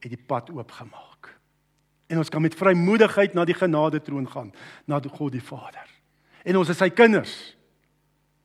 het 0.01 0.09
die 0.09 0.19
pad 0.19 0.49
oopgemaak 0.53 1.11
en 2.11 2.19
ons 2.19 2.29
kan 2.29 2.43
met 2.43 2.55
vrymoedigheid 2.57 3.35
na 3.37 3.45
die 3.47 3.55
genade 3.55 4.01
troon 4.03 4.27
gaan, 4.27 4.51
na 4.85 4.99
God 4.99 5.31
die 5.31 5.43
Vader. 5.43 5.87
En 6.43 6.57
ons 6.59 6.69
is 6.69 6.77
sy 6.77 6.89
kinders. 6.91 7.33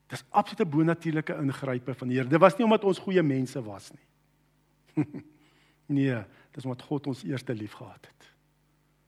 Dis 0.06 0.22
absolute 0.30 0.68
bonatuurlike 0.70 1.34
ingrype 1.42 1.94
van 1.98 2.08
die 2.08 2.20
Here. 2.20 2.30
Dit 2.30 2.40
was 2.40 2.54
nie 2.58 2.64
omdat 2.64 2.86
ons 2.86 3.02
goeie 3.02 3.25
mense 3.26 3.58
was 3.66 3.90
nie. 3.90 5.02
nee, 5.98 6.20
dis 6.54 6.64
omdat 6.64 6.86
God 6.86 7.10
ons 7.10 7.25
eerste 7.26 7.56
liefgehad 7.58 8.06
het. 8.06 8.15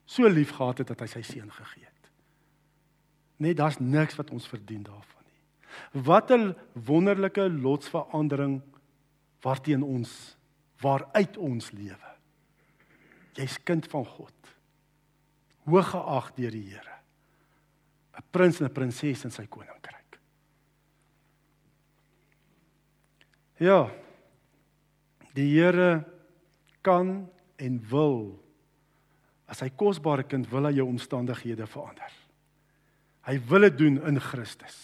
So 0.09 0.25
liefgehad 0.29 0.81
het 0.81 0.89
dat 0.89 1.03
hy 1.05 1.07
sy 1.11 1.21
seun 1.21 1.51
gegee 1.53 1.85
het. 1.85 2.09
Net 3.45 3.59
daar's 3.59 3.77
niks 3.79 4.17
wat 4.17 4.31
ons 4.33 4.47
verdien 4.49 4.81
daarvan 4.83 5.25
nie. 5.27 6.03
Wat 6.03 6.31
'n 6.31 6.55
wonderlike 6.73 7.49
lotsverandering 7.49 8.61
waarteen 9.41 9.83
ons 9.83 10.35
waaruit 10.81 11.37
ons 11.37 11.71
lewe. 11.71 12.09
Jy's 13.33 13.63
kind 13.63 13.87
van 13.87 14.05
God 14.05 14.33
hooggeag 15.69 16.33
deur 16.35 16.51
die 16.51 16.69
Here. 16.71 16.97
'n 18.17 18.23
Prins 18.31 18.59
en 18.59 18.65
'n 18.65 18.73
prinses 18.73 19.23
in 19.23 19.31
sy 19.31 19.45
koninkryk. 19.45 20.19
Ja. 23.57 23.91
Die 25.33 25.59
Here 25.59 26.05
kan 26.81 27.29
en 27.57 27.89
wil 27.89 28.48
as 29.49 29.63
hy 29.65 29.71
kosbare 29.73 30.25
kind 30.29 30.47
wil 30.51 30.69
hy 30.69 30.75
jou 30.77 30.85
omstandighede 30.87 31.65
verander. 31.69 32.13
Hy 33.25 33.35
wil 33.49 33.65
dit 33.67 33.77
doen 33.81 33.97
in 34.09 34.21
Christus. 34.21 34.77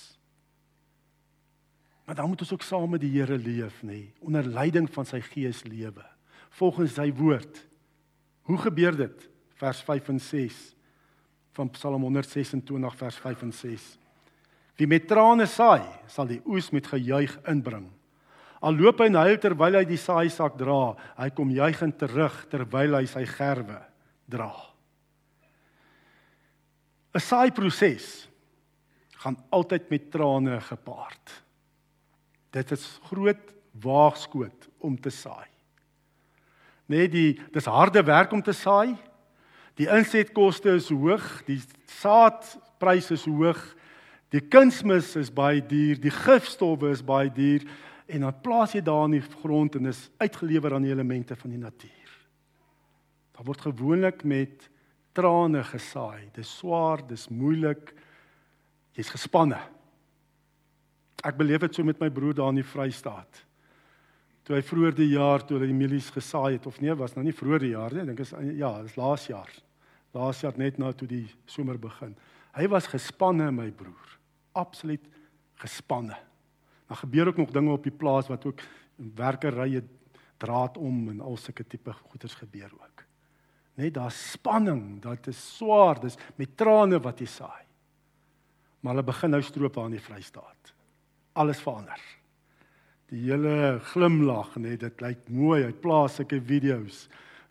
Maar 2.05 2.19
dan 2.19 2.29
moet 2.29 2.41
ons 2.45 2.53
ook 2.53 2.65
saam 2.65 2.91
met 2.93 3.01
die 3.01 3.13
Here 3.15 3.38
leef, 3.38 3.79
nê, 3.81 3.88
nee, 3.93 4.12
onder 4.25 4.45
leiding 4.45 4.89
van 4.93 5.07
sy 5.10 5.22
Gees 5.25 5.63
lewe, 5.65 6.03
volgens 6.60 6.98
sy 7.00 7.07
woord. 7.17 7.62
Hoe 8.45 8.60
gebeur 8.62 8.98
dit? 8.98 9.29
Vers 9.57 9.81
5 9.86 10.13
en 10.13 10.22
6 10.22 10.62
van 11.55 11.69
Psalm 11.72 12.03
126 12.03 12.98
vers 13.00 13.17
5 13.24 13.43
en 13.48 13.53
6. 13.55 13.84
Wie 14.75 14.88
met 14.91 15.05
trane 15.07 15.48
saai, 15.48 15.86
sal 16.12 16.27
die 16.27 16.41
oes 16.51 16.67
met 16.75 16.89
gejuig 16.91 17.31
inbring. 17.48 17.88
Al 18.60 18.75
loop 18.75 19.00
hy 19.00 19.07
en 19.07 19.22
huil 19.22 19.38
terwyl 19.39 19.79
hy 19.79 19.86
die 19.88 20.00
saaisak 20.00 20.57
dra, 20.60 20.98
hy 21.15 21.29
kom 21.31 21.53
juigend 21.55 21.95
terug 22.01 22.41
terwyl 22.51 23.00
hy 23.00 23.05
sy 23.07 23.24
gerwe 23.29 23.79
dra. 24.29 24.51
'n 27.15 27.20
Saai 27.20 27.51
proses 27.51 28.27
gaan 29.24 29.38
altyd 29.50 29.89
met 29.89 30.12
trane 30.12 30.60
gepaard. 30.62 31.44
Dit 32.51 32.72
is 32.72 33.00
groot 33.10 33.53
waagskoot 33.82 34.67
om 34.79 35.00
te 35.00 35.10
saai. 35.10 35.48
Nee, 36.86 37.08
die 37.10 37.39
dis 37.51 37.65
harde 37.65 38.03
werk 38.03 38.32
om 38.32 38.44
te 38.44 38.53
saai. 38.53 38.96
Die 39.75 39.89
insetkoste 39.91 40.75
is 40.77 40.91
hoog, 40.94 41.25
die 41.48 41.60
saadpryse 42.00 43.17
is 43.17 43.25
hoog. 43.25 43.60
Die 44.29 44.41
kunsmis 44.41 45.15
is 45.20 45.32
baie 45.34 45.62
duur, 45.63 46.00
die 46.01 46.13
gifstowwe 46.13 46.91
is 46.91 47.03
baie 47.05 47.32
duur 47.32 47.65
en 48.05 48.27
dan 48.27 48.41
plaas 48.44 48.75
jy 48.75 48.84
daar 48.86 49.08
in 49.08 49.17
die 49.17 49.27
grond 49.41 49.77
en 49.79 49.89
is 49.89 50.10
uitgelewer 50.22 50.75
aan 50.75 50.86
die 50.86 50.94
elemente 50.94 51.36
van 51.39 51.53
die 51.55 51.62
natuur. 51.62 51.95
Daar 53.36 53.48
word 53.48 53.65
gewoonlik 53.68 54.24
met 54.24 54.70
trane 55.15 55.63
gesaai. 55.63 56.32
Dis 56.36 56.58
swaar, 56.60 57.04
dis 57.08 57.27
moeilik. 57.30 57.92
Jy's 58.96 59.12
gespanne. 59.12 59.60
Ek 61.25 61.38
beleef 61.38 61.65
dit 61.65 61.75
so 61.75 61.84
met 61.84 62.00
my 62.00 62.10
broer 62.13 62.36
daar 62.38 62.54
in 62.54 62.62
die 62.62 62.68
Vrystaat. 62.68 63.44
Toe 64.46 64.56
hy 64.56 64.63
vroeër 64.63 64.96
die 64.96 65.12
jaar 65.15 65.44
toe 65.44 65.58
hulle 65.58 65.72
die 65.72 65.77
mielies 65.77 66.12
gesaai 66.13 66.60
het 66.60 66.68
of 66.70 66.77
nee, 66.84 66.94
was 66.96 67.15
nou 67.15 67.25
nie 67.25 67.36
vroeër 67.36 67.63
die 67.65 67.74
jaar 67.74 67.96
nie, 67.96 68.04
ek 68.04 68.12
dink 68.12 68.22
is 68.22 68.34
ja, 68.60 68.75
dis 68.86 69.00
laas 69.00 69.25
jaar 69.32 69.50
laas 70.15 70.42
jaar 70.44 70.56
net 70.60 70.80
na 70.80 70.94
toe 70.96 71.08
die 71.10 71.25
somer 71.50 71.77
begin. 71.82 72.15
Hy 72.56 72.70
was 72.72 72.88
gespanne 72.88 73.50
my 73.51 73.68
broer. 73.75 74.15
Absoluut 74.56 75.04
gespanne. 75.60 76.15
Maar 76.88 77.01
gebeur 77.04 77.32
ook 77.32 77.42
nog 77.44 77.51
dinge 77.51 77.74
op 77.74 77.84
die 77.84 77.96
plaas 77.96 78.30
wat 78.32 78.46
ook 78.46 78.63
werkerye 78.96 79.84
draad 80.39 80.77
om 80.77 81.10
en 81.12 81.22
al 81.22 81.38
sulke 81.38 81.65
tipe 81.68 81.94
goeders 81.94 82.36
gebeur 82.39 82.72
ook. 82.72 82.95
Net 83.75 83.94
daar 83.98 84.12
spanning, 84.12 85.01
dit 85.03 85.27
is 85.27 85.39
swaar, 85.58 86.00
dis 86.00 86.15
met 86.39 86.53
trane 86.58 87.00
wat 87.03 87.20
jy 87.20 87.27
saai. 87.27 87.63
Maar 88.79 88.96
hulle 88.96 89.08
begin 89.08 89.34
nou 89.34 89.41
stroop 89.44 89.79
aan 89.82 89.96
die 89.98 90.03
Vrystaat. 90.03 90.72
Alles 91.36 91.60
verander. 91.63 92.00
Die 93.12 93.25
hele 93.27 93.79
glimlag, 93.91 94.55
net 94.62 94.79
dit 94.86 95.03
lyk 95.03 95.27
mooi. 95.29 95.65
Hy 95.65 95.74
plaas 95.82 96.17
sulke 96.20 96.39
video's 96.41 97.05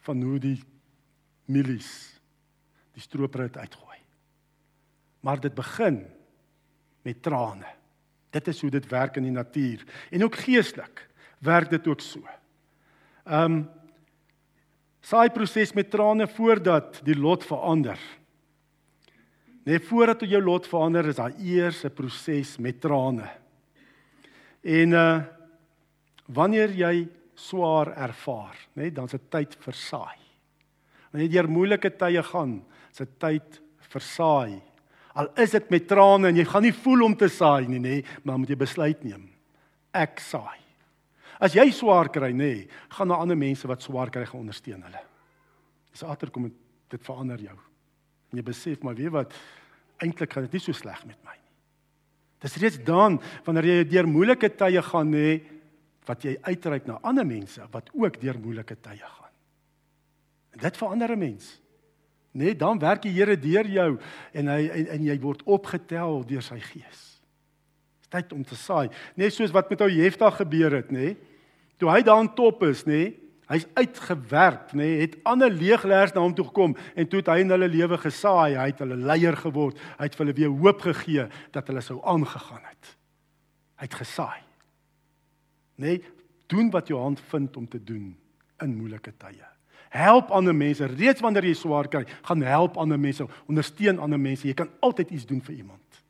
van 0.07 0.23
hoe 0.25 0.39
die 0.43 0.59
milies 1.51 1.91
die 2.95 3.03
strooprit 3.03 3.57
uitgooi. 3.59 3.99
Maar 5.27 5.41
dit 5.43 5.55
begin 5.55 6.05
met 7.05 7.23
trane. 7.23 7.69
Dit 8.35 8.49
is 8.49 8.61
hoe 8.63 8.71
dit 8.71 8.87
werk 8.91 9.19
in 9.19 9.27
die 9.29 9.35
natuur 9.35 9.85
en 10.11 10.25
ook 10.25 10.39
geestelik 10.47 11.09
werk 11.45 11.71
dit 11.71 11.87
ook 11.89 12.01
so. 12.01 12.23
Ehm 13.25 13.53
um, 13.53 13.65
saai 15.05 15.29
proses 15.35 15.75
met 15.77 15.91
trane 15.93 16.27
voordat 16.33 17.03
die 17.05 17.17
lot 17.17 17.45
verander. 17.45 17.99
Nee, 19.65 19.81
voordat 19.81 20.25
jou 20.29 20.41
lot 20.45 20.67
verander 20.69 21.09
is 21.09 21.21
daar 21.21 21.35
eers 21.41 21.85
'n 21.85 21.95
proses 21.95 22.59
met 22.59 22.81
trane. 22.81 23.29
En 24.63 24.93
uh 24.93 25.23
wanneer 26.27 26.71
jy 26.71 27.09
swaar 27.35 27.93
ervaar, 27.97 28.57
nê, 28.75 28.83
nee, 28.83 28.93
dan 28.93 29.05
is 29.05 29.11
dit 29.11 29.31
tyd 29.31 29.57
vir 29.61 29.75
saai. 29.75 30.19
Wanneer 31.11 31.29
jy 31.29 31.33
deur 31.33 31.51
moeilike 31.51 31.91
tye 31.91 32.23
gaan, 32.23 32.65
se 32.91 33.07
tyd 33.19 33.61
versaai. 33.93 34.63
Al 35.15 35.29
is 35.37 35.51
dit 35.51 35.71
met 35.71 35.87
trane 35.89 36.29
en 36.29 36.37
jy 36.37 36.45
gaan 36.45 36.63
nie 36.63 36.73
voel 36.73 37.05
om 37.05 37.17
te 37.17 37.29
saai 37.29 37.69
nie, 37.69 37.79
nê, 37.79 38.03
maar 38.25 38.39
moet 38.39 38.49
jy 38.49 38.57
besluit 38.57 39.05
neem. 39.05 39.29
Ek 39.93 40.19
saai. 40.21 40.64
As 41.45 41.53
jy 41.53 41.67
swaar 41.77 42.09
kry, 42.09 42.33
nê, 42.33 42.67
gaan 42.97 43.11
daar 43.13 43.21
ander 43.25 43.37
mense 43.37 43.69
wat 43.69 43.85
swaar 43.85 44.13
kry 44.13 44.25
gaan 44.25 44.47
ondersteun 44.47 44.85
hulle. 44.87 45.03
Dis 45.93 46.05
agterkom 46.07 46.49
dit 46.49 47.05
verander 47.05 47.43
jou. 47.51 47.57
En 48.33 48.41
jy 48.41 48.45
besef 48.47 48.85
maar 48.85 48.97
weet 48.97 49.13
wat 49.13 49.35
eintlik 50.03 50.33
gaan 50.33 50.47
dit 50.47 50.57
nie 50.57 50.63
so 50.65 50.77
sleg 50.77 51.03
met 51.07 51.19
my 51.27 51.35
nie. 51.37 51.43
Dis 52.45 52.57
reeds 52.61 52.81
dan 52.85 53.19
wanneer 53.47 53.69
jy 53.71 53.85
deur 53.89 54.09
moeilike 54.09 54.51
tye 54.59 54.83
gaan, 54.85 55.13
nê, 55.13 55.29
wat 56.09 56.25
jy 56.27 56.35
uitreik 56.45 56.89
na 56.89 56.99
ander 57.07 57.25
mense 57.25 57.63
wat 57.73 57.89
ook 57.97 58.19
deur 58.21 58.41
moeilike 58.41 58.77
tye 58.85 59.01
gaan. 59.05 59.33
En 60.55 60.61
dit 60.61 60.77
verander 60.77 61.13
'n 61.13 61.19
mens. 61.19 61.61
Net 62.33 62.59
dan 62.59 62.79
werk 62.79 63.03
die 63.03 63.13
Here 63.13 63.37
deur 63.37 63.67
jou 63.67 63.99
en 64.33 64.49
hy 64.49 64.69
en, 64.69 64.87
en 64.87 65.05
jy 65.05 65.21
word 65.21 65.43
opgetel 65.43 66.25
deur 66.27 66.43
sy 66.43 66.59
gees. 66.61 67.21
Dis 68.01 68.09
tyd 68.11 68.33
om 68.33 68.45
te 68.45 68.57
saai. 68.57 68.91
Net 69.17 69.33
soos 69.33 69.51
wat 69.51 69.71
met 69.71 69.81
ou 69.81 69.89
Jefta 69.89 70.31
gebeur 70.31 70.73
het, 70.73 70.91
nê? 70.91 71.17
Toe 71.85 71.93
hy 71.93 72.01
daar 72.01 72.23
aan 72.23 72.31
top 72.33 72.63
is, 72.65 72.87
nê? 72.89 73.11
Hy's 73.45 73.67
uitgewerp, 73.77 74.71
nê, 74.73 74.87
nee, 74.87 75.01
het 75.03 75.19
ander 75.29 75.53
leegleers 75.53 76.15
na 76.15 76.23
hom 76.25 76.33
toe 76.33 76.47
gekom 76.47 76.73
en 76.97 77.09
toe 77.13 77.19
het 77.21 77.29
hy 77.29 77.43
in 77.43 77.53
hulle 77.53 77.69
lewe 77.69 77.99
gesaai, 78.01 78.55
hy 78.57 78.71
het 78.71 78.81
hulle 78.81 78.97
leier 78.97 79.37
geword, 79.37 79.83
hy 79.99 80.09
het 80.09 80.17
vir 80.17 80.25
hulle 80.25 80.37
weer 80.39 80.55
hoop 80.63 80.81
gegee 80.87 81.27
dat 81.53 81.69
hulle 81.69 81.83
sou 81.85 81.99
aangegaan 82.09 82.65
het. 82.65 82.95
Hy 83.77 83.91
het 83.91 83.99
gesaai. 84.01 84.41
Nê, 85.77 85.99
nee, 85.99 86.01
doen 86.49 86.73
wat 86.73 86.89
jou 86.89 87.03
hand 87.03 87.21
vind 87.35 87.61
om 87.61 87.69
te 87.69 87.83
doen 87.85 88.09
in 88.65 88.75
moeilike 88.79 89.13
tye. 89.21 89.53
Help 89.93 90.33
ander 90.33 90.57
mense. 90.57 90.89
Reeds 90.97 91.21
wanneer 91.21 91.51
jy 91.51 91.55
swaar 91.61 91.93
kry, 91.93 92.07
gaan 92.25 92.49
help 92.49 92.81
ander 92.81 92.99
mense, 92.99 93.29
ondersteun 93.45 94.01
ander 94.01 94.25
mense. 94.31 94.49
Jy 94.49 94.57
kan 94.57 94.73
altyd 94.81 95.13
iets 95.13 95.29
doen 95.29 95.45
vir 95.45 95.61
iemand. 95.61 96.05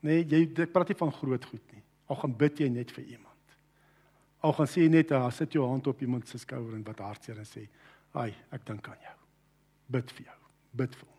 Nee, 0.00 0.24
jy 0.24 0.46
ek 0.56 0.72
praat 0.72 0.88
nie 0.88 1.02
van 1.04 1.12
groot 1.20 1.50
goed 1.52 1.64
nie. 1.76 1.84
Al 2.08 2.24
gaan 2.24 2.38
bid 2.40 2.64
jy 2.64 2.72
net 2.72 2.96
vir 2.96 3.04
iemand. 3.04 3.27
Al 4.40 4.52
gaan 4.52 4.66
sê 4.66 4.88
net, 4.90 5.12
"Ag, 5.12 5.32
sit 5.32 5.52
jou 5.52 5.66
hand 5.66 5.86
op 5.86 6.00
iemand 6.00 6.28
se 6.28 6.38
skouer 6.38 6.74
en 6.74 6.84
wat 6.84 6.98
hartseer 6.98 7.38
en 7.38 7.44
sê, 7.44 7.68
"Ai, 8.14 8.34
ek 8.52 8.66
dink 8.66 8.88
aan 8.88 9.02
jou." 9.02 9.16
Bid 9.90 10.10
vir 10.10 10.24
jou. 10.24 10.38
Bid 10.74 10.94
vir 10.94 11.06
hom 11.08 11.18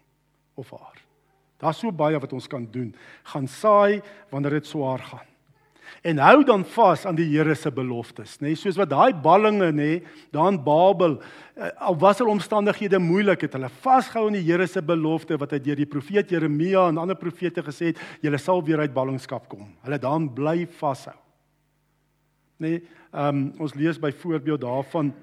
of 0.55 0.69
haar. 0.71 1.01
Daar's 1.57 1.79
so 1.79 1.91
baie 1.91 2.19
wat 2.19 2.33
ons 2.33 2.47
kan 2.47 2.65
doen. 2.71 2.95
Gaan 3.23 3.47
saai 3.47 4.01
wanneer 4.29 4.51
dit 4.51 4.65
swaar 4.65 4.99
gaan 4.99 5.29
en 6.01 6.21
hou 6.21 6.43
dan 6.47 6.63
vas 6.75 7.05
aan 7.07 7.17
die 7.17 7.27
Here 7.29 7.55
se 7.57 7.71
beloftes, 7.73 8.37
nê, 8.39 8.51
nee, 8.51 8.59
soos 8.59 8.77
wat 8.79 8.91
daai 8.91 9.13
ballinge 9.23 9.69
nê, 9.71 9.75
nee, 9.79 10.25
daar 10.33 10.51
in 10.53 10.59
Babel, 10.63 11.17
eh, 11.55 11.71
al 11.85 11.97
was 11.99 12.21
hulle 12.21 12.33
omstandighede 12.33 12.99
moeilik, 13.03 13.43
het 13.45 13.57
hulle 13.57 13.71
vasgehou 13.83 14.27
aan 14.29 14.37
die 14.39 14.45
Here 14.45 14.67
se 14.67 14.81
belofte 14.85 15.37
wat 15.39 15.55
hy 15.55 15.61
deur 15.63 15.79
die 15.79 15.89
profeet 15.89 16.31
Jeremia 16.31 16.87
en 16.89 17.01
ander 17.01 17.19
profete 17.19 17.63
gesê 17.65 17.91
het, 17.91 18.03
julle 18.23 18.39
sal 18.41 18.63
weer 18.65 18.83
uit 18.83 18.95
ballingskap 18.95 19.49
kom. 19.51 19.67
Hulle 19.85 19.99
dan 20.01 20.29
bly 20.35 20.63
vashou. 20.79 21.17
Nê, 22.59 22.77
nee, 22.77 22.81
ehm 23.11 23.35
um, 23.35 23.53
ons 23.59 23.73
lees 23.73 23.99
byvoorbeeld 23.99 24.61
daarvan 24.61 25.13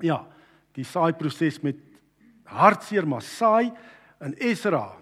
ja, 0.00 0.26
die 0.72 0.84
saai 0.84 1.12
proses 1.12 1.60
met 1.60 1.76
hartseer 2.44 3.06
maar 3.08 3.22
saai 3.22 3.72
in 4.20 4.34
Esra 4.36 4.98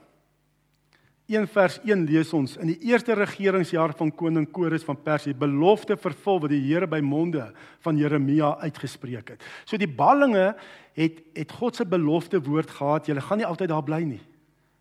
1 1.27 1.49
vers 1.51 1.81
1 1.83 2.05
lees 2.07 2.29
ons 2.39 2.53
in 2.63 2.71
die 2.71 2.79
eerste 2.87 3.15
regeringsjaar 3.19 3.97
van 3.99 4.13
koning 4.15 4.45
Kores 4.55 4.85
van 4.87 4.99
Persie 5.03 5.35
belofte 5.35 5.97
vervul 5.99 6.39
wat 6.45 6.53
die 6.53 6.61
Here 6.63 6.87
by 6.87 7.01
monde 7.03 7.49
van 7.83 7.99
Jeremia 7.99 8.53
uitgespreek 8.63 9.33
het. 9.35 9.43
So 9.67 9.75
die 9.75 9.91
ballinge 9.91 10.53
het 10.95 11.19
het 11.35 11.53
God 11.59 11.77
se 11.77 11.85
belofte 11.85 12.39
woord 12.47 12.71
gehad, 12.71 13.11
julle 13.11 13.25
gaan 13.27 13.43
nie 13.43 13.49
altyd 13.49 13.73
daar 13.75 13.83
bly 13.83 14.05
nie. 14.07 14.23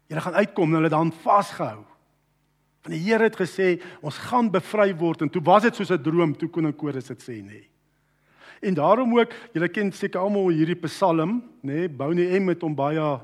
Julle 0.06 0.22
gaan 0.22 0.38
uitkom 0.38 0.70
en 0.70 0.80
hulle 0.80 0.94
dan 0.94 1.12
vasgehou. 1.24 1.82
Want 2.86 2.94
die 2.94 3.02
Here 3.02 3.26
het 3.26 3.38
gesê 3.40 3.80
ons 4.06 4.18
gaan 4.30 4.52
bevry 4.54 4.92
word 4.94 5.26
en 5.26 5.30
toe 5.34 5.42
was 5.42 5.64
dit 5.66 5.76
soos 5.76 5.90
'n 5.92 6.04
droom 6.04 6.36
toe 6.38 6.50
koning 6.50 6.76
Kores 6.76 7.08
dit 7.08 7.20
sê 7.20 7.42
nê. 7.42 7.66
En 8.62 8.74
daarom 8.74 9.18
ook, 9.20 9.34
julle 9.54 9.70
ken 9.70 9.92
seker 9.92 10.22
almal 10.22 10.50
hierdie 10.50 10.76
Psalm, 10.76 11.44
nê, 11.64 11.88
bou 11.90 12.14
nie 12.14 12.30
em 12.36 12.46
met 12.46 12.62
hom 12.62 12.76
baie 12.76 13.20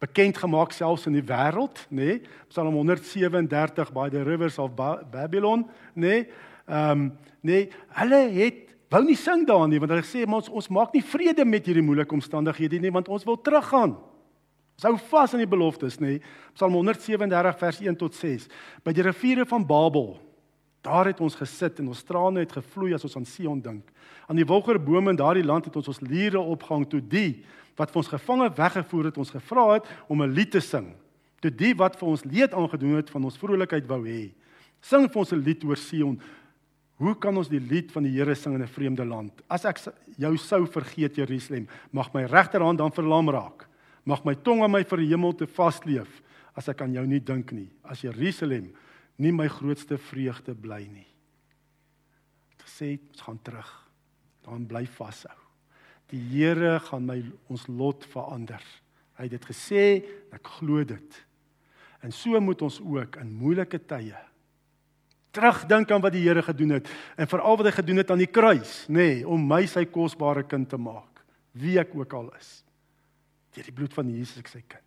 bekend 0.00 0.36
gemaak 0.36 0.72
selfs 0.72 1.06
in 1.06 1.12
die 1.12 1.22
wêreld, 1.22 1.86
nê? 1.90 2.04
Nee? 2.04 2.20
Psalm 2.48 2.74
137 2.74 3.92
by 3.92 4.08
the 4.08 4.22
rivers 4.24 4.58
of 4.58 4.74
ba 4.74 5.04
Babylon, 5.04 5.66
nê? 5.94 6.00
Nee? 6.08 6.28
Ehm 6.66 6.90
um, 6.90 7.12
nê, 7.42 7.52
nee, 7.52 7.70
hulle 7.94 8.20
het 8.34 8.54
wou 8.90 9.04
nie 9.04 9.16
sing 9.16 9.46
daarin 9.46 9.70
nie 9.70 9.78
want 9.78 9.92
hulle 9.92 10.02
sê 10.02 10.24
ons 10.26 10.48
ons 10.48 10.68
maak 10.68 10.94
nie 10.94 11.02
vrede 11.02 11.44
met 11.44 11.66
hierdie 11.66 11.84
moeilike 11.84 12.14
omstandighede 12.14 12.80
nie 12.80 12.90
want 12.90 13.08
ons 13.08 13.24
wil 13.24 13.38
teruggaan. 13.38 13.96
Ons 14.76 14.84
hou 14.84 14.96
vas 15.10 15.32
aan 15.32 15.40
die 15.40 15.48
beloftes, 15.48 15.98
nê? 15.98 16.20
Psalm 16.54 16.72
137 16.72 17.58
vers 17.58 17.80
1 17.80 17.96
tot 17.96 18.14
6. 18.14 18.48
By 18.84 18.92
die 18.92 19.02
riviere 19.02 19.46
van 19.48 19.64
Babel 19.66 20.18
Daar 20.86 21.08
het 21.10 21.20
ons 21.20 21.34
gesit 21.34 21.80
en 21.82 21.90
ons 21.90 22.04
trane 22.06 22.44
het 22.44 22.52
gevloei 22.54 22.92
as 22.94 23.04
ons 23.06 23.16
aan 23.18 23.26
Sion 23.26 23.60
dink. 23.62 23.88
Aan 24.30 24.38
die 24.38 24.46
wilgerbome 24.46 25.10
in 25.10 25.18
daardie 25.18 25.46
land 25.46 25.66
het 25.66 25.78
ons 25.78 25.90
ons 25.90 26.02
liere 26.04 26.38
opgehang 26.38 26.86
toe 26.90 27.00
die 27.02 27.42
wat 27.76 27.90
vir 27.92 28.00
ons 28.00 28.12
gevange 28.12 28.46
weggevoer 28.56 29.10
het, 29.10 29.18
ons 29.20 29.34
gevra 29.34 29.64
het 29.74 29.88
om 30.08 30.22
'n 30.22 30.32
lied 30.32 30.50
te 30.50 30.60
sing. 30.60 30.94
Toe 31.40 31.50
die 31.50 31.74
wat 31.74 31.98
vir 31.98 32.08
ons 32.08 32.24
leed 32.24 32.54
aangedoen 32.54 32.96
het, 32.96 33.10
van 33.10 33.24
ons 33.24 33.36
vrolikheid 33.36 33.86
wou 33.86 34.02
hê. 34.06 34.30
Sing 34.80 35.08
vir 35.10 35.18
ons 35.18 35.32
'n 35.32 35.42
lied 35.42 35.64
oor 35.64 35.76
Sion. 35.76 36.20
Hoe 36.96 37.14
kan 37.14 37.36
ons 37.36 37.48
die 37.48 37.60
lied 37.60 37.92
van 37.92 38.04
die 38.04 38.12
Here 38.12 38.34
sing 38.34 38.54
in 38.54 38.62
'n 38.62 38.68
vreemde 38.68 39.04
land? 39.04 39.32
As 39.50 39.64
ek 39.64 39.78
jou 40.16 40.36
sou 40.36 40.66
vergeet, 40.66 41.16
Jerusalem, 41.16 41.68
mag 41.90 42.14
my 42.14 42.24
regterhand 42.24 42.78
dan 42.78 42.92
verlam 42.92 43.28
raak. 43.28 43.65
Mag 44.06 44.22
my 44.24 44.36
tong 44.38 44.62
aan 44.64 44.72
my 44.72 44.84
vir 44.86 45.02
die 45.02 45.10
hemel 45.10 45.34
te 45.36 45.48
vasleef 45.50 46.20
as 46.56 46.70
ek 46.72 46.84
aan 46.84 46.94
jou 46.96 47.04
nie 47.08 47.20
dink 47.20 47.52
nie. 47.52 47.68
As 47.84 48.04
Jerusalem 48.06 48.70
nie 49.18 49.32
my 49.34 49.48
grootste 49.50 49.98
vreugde 49.98 50.54
bly 50.54 50.84
nie. 50.86 51.08
Het 52.54 52.66
gesê 52.68 52.92
ons 53.10 53.26
gaan 53.26 53.42
terug. 53.42 53.72
Dan 54.46 54.68
bly 54.70 54.84
vashou. 54.96 55.34
Die 56.12 56.22
Here 56.22 56.78
gaan 56.86 57.08
my 57.08 57.18
ons 57.50 57.66
lot 57.66 58.06
verander. 58.12 58.62
Hy 59.18 59.26
het 59.26 59.34
dit 59.34 59.48
gesê, 59.48 59.82
ek 60.30 60.54
glo 60.60 60.84
dit. 60.86 61.18
En 62.06 62.14
so 62.14 62.38
moet 62.40 62.62
ons 62.62 62.78
ook 62.78 63.18
in 63.18 63.34
moeilike 63.34 63.80
tye 63.90 64.22
terugdink 65.36 65.90
aan 65.92 66.04
wat 66.04 66.14
die 66.16 66.24
Here 66.24 66.42
gedoen 66.42 66.78
het 66.78 66.90
en 67.16 67.28
veral 67.28 67.58
wat 67.60 67.68
hy 67.68 67.74
gedoen 67.76 68.00
het 68.02 68.12
aan 68.12 68.22
die 68.22 68.30
kruis, 68.30 68.84
nê, 68.88 68.96
nee, 68.96 69.26
om 69.28 69.42
my 69.48 69.64
sy 69.68 69.84
kosbare 69.90 70.46
kind 70.48 70.68
te 70.70 70.80
maak, 70.80 71.24
wie 71.56 71.76
ek 71.80 71.92
ook 71.96 72.16
al 72.16 72.30
is. 72.38 72.60
Deur 73.56 73.70
die 73.70 73.76
bloed 73.76 73.94
van 73.96 74.10
Jesus 74.12 74.42
ek 74.42 74.50
sy 74.52 74.62
kind. 74.68 74.82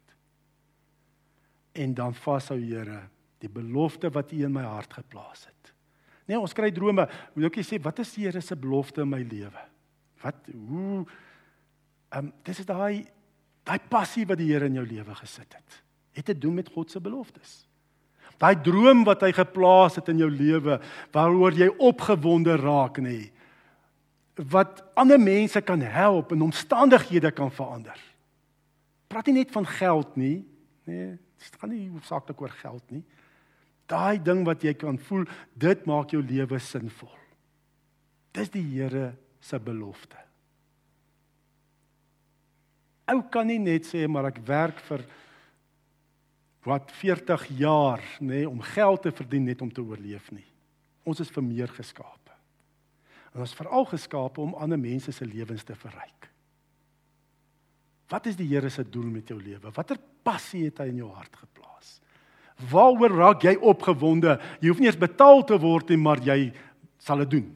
En 1.74 1.96
dan 1.98 2.14
vashou 2.14 2.60
Here 2.62 3.08
die 3.40 3.50
belofte 3.50 4.12
wat 4.14 4.34
U 4.36 4.44
in 4.46 4.54
my 4.54 4.66
hart 4.68 4.94
geplaas 5.00 5.48
het. 5.48 5.74
Nee, 6.30 6.38
ons 6.38 6.54
kry 6.54 6.70
drome. 6.76 7.08
Moet 7.34 7.50
ek 7.50 7.62
sê 7.66 7.80
wat 7.82 8.02
is 8.04 8.12
die 8.14 8.28
Here 8.28 8.42
se 8.46 8.58
belofte 8.60 9.02
in 9.06 9.10
my 9.10 9.24
lewe? 9.24 9.66
Wat 10.22 10.52
hoe 10.52 11.06
ehm 12.10 12.26
um, 12.26 12.30
dis 12.46 12.62
is 12.62 12.68
daai 12.68 13.06
daai 13.70 13.80
passie 13.90 14.26
wat 14.30 14.40
die 14.42 14.50
Here 14.50 14.70
in 14.70 14.78
jou 14.78 14.86
lewe 14.86 15.16
gesit 15.18 15.54
het. 15.54 15.82
Het 16.18 16.32
te 16.32 16.38
doen 16.38 16.58
met 16.58 16.70
God 16.74 16.92
se 16.92 17.02
beloftes. 17.02 17.64
Daai 18.40 18.56
droom 18.64 19.04
wat 19.08 19.24
hy 19.26 19.34
geplaas 19.36 20.00
het 20.00 20.10
in 20.14 20.22
jou 20.24 20.30
lewe 20.32 20.80
waaroor 21.14 21.58
jy 21.58 21.68
opgewonde 21.78 22.56
raak 22.62 23.02
nê. 23.04 23.30
Wat 24.40 24.80
ander 25.00 25.20
mense 25.20 25.62
kan 25.62 25.82
help 25.84 26.32
en 26.32 26.48
omstandighede 26.48 27.34
kan 27.36 27.52
verander. 27.52 27.98
Praat 29.10 29.30
nie 29.30 29.39
net 29.41 29.54
van 29.54 29.65
geld 29.65 30.15
nie. 30.22 30.38
Nee, 30.89 31.15
dit 31.41 31.58
gaan 31.62 31.74
nie 31.74 31.88
hoofsaaklik 31.89 32.41
oor 32.41 32.54
geld 32.62 32.93
nie. 32.93 33.04
Daai 33.89 34.22
ding 34.22 34.43
wat 34.45 34.63
jy 34.63 34.76
kan 34.78 35.00
voel, 35.02 35.26
dit 35.58 35.86
maak 35.89 36.13
jou 36.13 36.22
lewe 36.22 36.60
sinvol. 36.62 37.15
Dis 38.38 38.52
die 38.54 38.63
Here 38.63 39.15
se 39.41 39.58
belofte. 39.60 40.19
Ou 43.10 43.24
kan 43.34 43.48
nie 43.50 43.58
net 43.58 43.88
sê 43.89 44.06
maar 44.06 44.30
ek 44.30 44.43
werk 44.45 44.82
vir 44.86 45.06
wat 46.67 46.91
40 46.93 47.48
jaar 47.58 48.04
nê 48.19 48.43
nee, 48.43 48.50
om 48.50 48.62
geld 48.62 49.08
te 49.08 49.13
verdien 49.15 49.48
net 49.48 49.63
om 49.65 49.72
te 49.74 49.82
oorleef 49.82 50.30
nie. 50.36 50.45
Ons 51.08 51.24
is 51.24 51.32
vir 51.34 51.45
meer 51.45 51.72
geskape. 51.74 52.36
En 53.34 53.41
ons 53.41 53.50
is 53.50 53.58
veral 53.58 53.88
geskape 53.89 54.43
om 54.43 54.54
ander 54.60 54.78
mense 54.78 55.13
se 55.15 55.26
lewens 55.26 55.65
te 55.65 55.78
verryk. 55.78 56.29
Wat 58.10 58.26
is 58.26 58.38
die 58.39 58.48
Here 58.50 58.69
se 58.74 58.84
doel 58.89 59.10
met 59.13 59.30
jou 59.30 59.38
lewe? 59.38 59.72
Watter 59.74 60.00
passie 60.26 60.65
het 60.67 60.82
hy 60.82 60.89
in 60.91 61.04
jou 61.04 61.12
hart 61.13 61.36
geplaas? 61.38 62.00
Waaroor 62.72 63.15
raak 63.15 63.45
jy 63.45 63.54
opgewonde? 63.56 64.39
Jy 64.60 64.72
hoef 64.72 64.82
nie 64.82 64.89
eens 64.89 65.00
betaal 65.00 65.45
te 65.48 65.60
word 65.62 65.93
nie, 65.93 66.02
maar 66.02 66.22
jy 66.26 66.50
sal 67.00 67.22
dit 67.24 67.38
doen. 67.38 67.48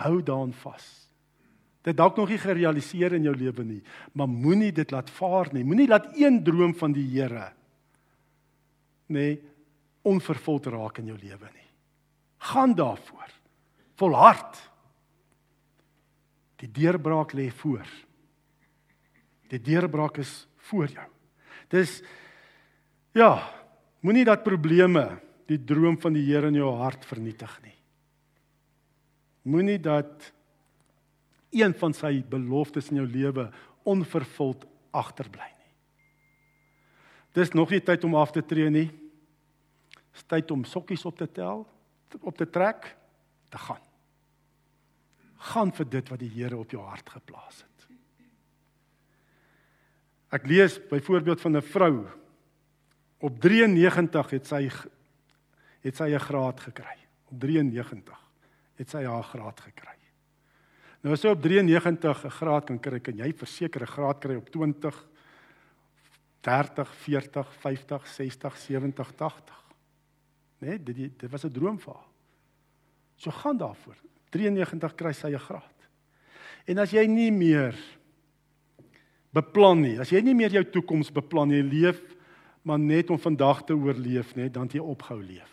Hou 0.00 0.16
daaraan 0.24 0.54
vas. 0.62 0.88
Dit 1.82 1.98
dalk 1.98 2.16
nog 2.16 2.30
nie 2.30 2.40
gerealiseer 2.40 3.16
in 3.18 3.26
jou 3.26 3.34
lewe 3.36 3.64
nie, 3.66 3.80
maar 4.14 4.30
moenie 4.30 4.70
dit 4.74 4.92
laat 4.94 5.10
vaar 5.10 5.50
nie. 5.52 5.64
Moenie 5.66 5.88
laat 5.90 6.12
een 6.16 6.40
droom 6.46 6.74
van 6.78 6.94
die 6.94 7.08
Here 7.10 7.50
nê 9.12 9.34
onvervuld 10.08 10.70
raak 10.72 11.02
in 11.02 11.10
jou 11.12 11.18
lewe 11.20 11.50
nie. 11.52 11.68
Gaan 12.48 12.72
daarvoor. 12.74 13.34
Volhard. 14.00 14.56
Die 16.62 16.70
deurbraak 16.70 17.34
lê 17.36 17.50
voor. 17.60 17.86
Die 19.52 19.60
deurbraak 19.60 20.16
is 20.22 20.46
voor 20.70 20.88
jou. 20.88 21.08
Dis 21.72 22.00
ja, 23.16 23.36
moenie 24.00 24.24
dat 24.24 24.44
probleme 24.46 25.20
die 25.50 25.60
droom 25.60 25.98
van 26.00 26.16
die 26.16 26.24
Here 26.24 26.48
in 26.48 26.56
jou 26.56 26.70
hart 26.80 27.04
vernietig 27.04 27.52
nie. 27.64 27.76
Moenie 29.52 29.80
dat 29.82 30.30
een 31.52 31.74
van 31.76 31.92
sy 31.92 32.22
beloftes 32.24 32.88
in 32.92 33.02
jou 33.02 33.08
lewe 33.10 33.50
onvervuld 33.88 34.64
agterbly 34.94 35.48
nie. 35.50 35.72
Dis 37.36 37.52
nog 37.56 37.72
nie 37.72 37.82
tyd 37.84 38.04
om 38.04 38.16
af 38.16 38.32
te 38.32 38.44
tree 38.44 38.70
nie. 38.72 38.88
Dis 40.12 40.24
tyd 40.28 40.52
om 40.52 40.64
sokkies 40.68 41.04
op 41.08 41.18
te 41.18 41.28
tel, 41.28 41.66
op 42.20 42.36
te 42.36 42.48
trek, 42.48 42.94
te 43.52 43.60
gaan. 43.60 43.80
Gaan 45.52 45.72
vir 45.76 45.88
dit 45.98 46.12
wat 46.12 46.20
die 46.20 46.32
Here 46.32 46.60
op 46.60 46.72
jou 46.72 46.84
hart 46.84 47.08
geplaas 47.10 47.64
het. 47.64 47.71
Ek 50.32 50.46
lees 50.48 50.78
byvoorbeeld 50.88 51.40
van 51.40 51.56
'n 51.56 51.62
vrou 51.62 52.06
op 53.18 53.40
93 53.40 54.30
het 54.30 54.46
sy 54.46 54.70
het 55.82 55.96
sy 55.96 56.08
'n 56.14 56.18
graad 56.20 56.60
gekry. 56.60 56.98
Op 57.30 57.38
93 57.38 58.20
het 58.74 58.90
sy 58.90 59.04
haar 59.04 59.22
graad 59.22 59.60
gekry. 59.60 59.98
Nou 61.02 61.12
as 61.12 61.22
jy 61.22 61.30
op 61.30 61.42
93 61.42 62.24
'n 62.24 62.30
graad 62.30 62.64
kan 62.64 62.80
kry, 62.80 63.00
kan 63.00 63.16
jy 63.16 63.32
verseker 63.32 63.82
'n 63.82 63.86
graad 63.86 64.18
kry 64.20 64.36
op 64.36 64.48
20 64.50 65.08
30, 66.42 66.94
40, 66.96 67.54
50, 67.54 68.06
60, 68.06 68.56
70, 68.56 69.12
80. 69.14 69.64
Nee, 70.58 70.82
dit 70.82 71.18
dit 71.18 71.30
was 71.30 71.44
'n 71.44 71.52
droom 71.52 71.78
vir 71.78 71.94
haar. 71.94 72.10
So 73.16 73.30
gaan 73.30 73.56
daarvoor. 73.56 73.96
93 74.30 74.94
kry 74.94 75.12
sy 75.12 75.28
'n 75.28 75.38
graad. 75.38 75.88
En 76.64 76.78
as 76.78 76.90
jy 76.90 77.06
nie 77.06 77.32
meer 77.32 77.74
beplan 79.32 79.80
nie, 79.80 79.98
as 80.00 80.12
jy 80.12 80.20
nie 80.20 80.34
meer 80.34 80.52
jou 80.52 80.64
toekoms 80.64 81.12
beplan 81.14 81.48
nie, 81.48 81.62
leef 81.62 82.00
maar 82.62 82.78
net 82.78 83.10
om 83.10 83.18
vandag 83.18 83.64
te 83.66 83.74
oorleef, 83.74 84.36
net 84.38 84.54
dan 84.54 84.68
jy 84.70 84.78
ophou 84.78 85.18
leef. 85.18 85.50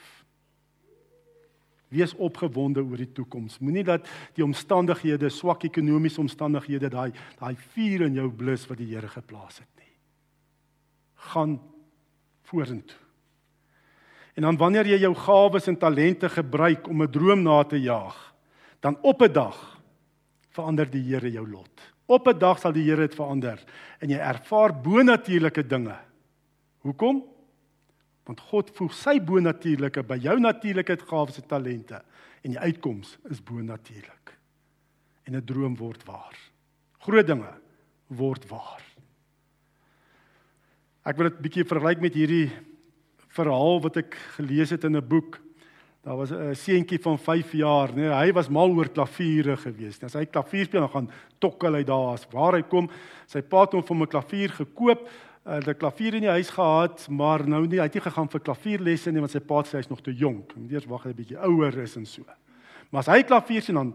Wees 1.90 2.14
opgewonde 2.22 2.84
oor 2.86 3.02
die 3.02 3.10
toekoms. 3.18 3.58
Moenie 3.66 3.84
dat 3.84 4.06
die 4.38 4.46
omstandighede, 4.46 5.32
swak 5.34 5.66
ekonomiese 5.66 6.22
omstandighede, 6.22 6.92
daai 6.94 7.10
daai 7.40 7.56
vuur 7.74 8.06
in 8.06 8.20
jou 8.20 8.28
blus 8.30 8.68
wat 8.70 8.78
die 8.78 8.92
Here 8.92 9.10
geplaas 9.10 9.58
het 9.58 9.70
nie. 9.82 9.94
Gaan 11.34 11.58
vorentoe. 12.46 12.98
En 14.38 14.46
dan 14.46 14.58
wanneer 14.58 14.88
jy 14.88 15.02
jou 15.02 15.16
gawes 15.18 15.68
en 15.68 15.78
talente 15.78 16.30
gebruik 16.30 16.88
om 16.88 17.02
'n 17.02 17.12
droom 17.12 17.42
na 17.44 17.64
te 17.64 17.82
jaag, 17.82 18.36
dan 18.80 18.98
op 19.02 19.22
'n 19.22 19.34
dag 19.34 19.82
verander 20.50 20.90
die 20.90 21.04
Here 21.04 21.32
jou 21.32 21.50
lot. 21.50 21.82
Op 22.10 22.28
'n 22.28 22.40
dag 22.40 22.60
sal 22.60 22.74
die 22.74 22.84
Here 22.84 23.06
dit 23.06 23.16
verander 23.16 23.62
en 24.02 24.10
jy 24.10 24.18
ervaar 24.18 24.74
bonatuurlike 24.82 25.68
dinge. 25.68 25.96
Hoekom? 26.82 27.24
Want 28.26 28.40
God 28.40 28.72
voeg 28.74 28.94
sy 28.94 29.20
bonatuurlike 29.22 30.04
by 30.04 30.18
jou 30.18 30.40
natuurlike 30.40 30.98
gawes 31.06 31.38
en 31.38 31.48
talente 31.48 32.02
en 32.42 32.56
die 32.56 32.60
uitkoms 32.60 33.18
is 33.30 33.44
bonatuurlik. 33.44 34.38
En 35.24 35.36
'n 35.36 35.46
droom 35.46 35.76
word 35.76 36.04
waar. 36.04 36.38
Groot 37.00 37.28
dinge 37.28 37.54
word 38.08 38.50
waar. 38.50 38.82
Ek 41.06 41.18
wil 41.18 41.30
dit 41.30 41.42
bietjie 41.42 41.66
vergelyk 41.66 42.02
met 42.02 42.14
hierdie 42.14 42.52
verhaal 43.28 43.82
wat 43.82 43.98
ek 43.98 44.16
gelees 44.36 44.70
het 44.70 44.84
in 44.84 44.98
'n 44.98 45.08
boek. 45.08 45.40
Daar 46.02 46.16
was 46.16 46.32
'n 46.32 46.56
seentjie 46.56 47.00
van 47.00 47.20
5 47.20 47.52
jaar, 47.52 47.94
nee, 47.94 48.08
hy 48.08 48.32
was 48.32 48.50
mal 48.50 48.72
oor 48.72 48.90
klaviere 48.90 49.58
gewees. 49.58 50.04
As 50.04 50.14
hy 50.14 50.26
klavier 50.26 50.66
speel, 50.66 50.80
dan 50.80 50.90
gaan 50.90 51.12
tokkel 51.38 51.74
hy 51.74 51.84
daar 51.84 52.14
as 52.14 52.28
waar 52.32 52.54
hy 52.54 52.62
kom. 52.62 52.90
Sy 53.26 53.42
pa 53.42 53.62
het 53.62 53.72
hom 53.72 53.84
vir 53.84 53.96
'n 53.96 54.08
klavier 54.08 54.50
gekoop. 54.50 55.10
Hy 55.44 55.56
het 55.56 55.68
'n 55.68 55.78
klavier 55.78 56.14
in 56.14 56.22
die 56.22 56.30
huis 56.30 56.50
gehad, 56.50 57.10
maar 57.10 57.48
nou 57.48 57.68
nie, 57.68 57.78
hy 57.78 57.84
het 57.84 57.94
nie 57.94 58.02
gegaan 58.02 58.30
vir 58.30 58.40
klavierlesse 58.40 59.12
nie 59.12 59.20
want 59.20 59.32
sy 59.32 59.40
pa 59.40 59.64
sê 59.64 59.78
hy's 59.78 59.90
nog 59.90 60.02
te 60.02 60.14
jonk. 60.14 60.56
Moet 60.56 60.72
eers 60.72 60.86
wag 60.86 61.04
hy 61.04 61.10
'n 61.10 61.16
bietjie 61.16 61.38
ouer 61.38 61.78
is 61.78 61.96
en 61.96 62.06
so. 62.06 62.24
Maar 62.92 63.00
as 63.00 63.08
hy 63.08 63.24
klavier 63.24 63.62
sien 63.62 63.76
dan 63.76 63.94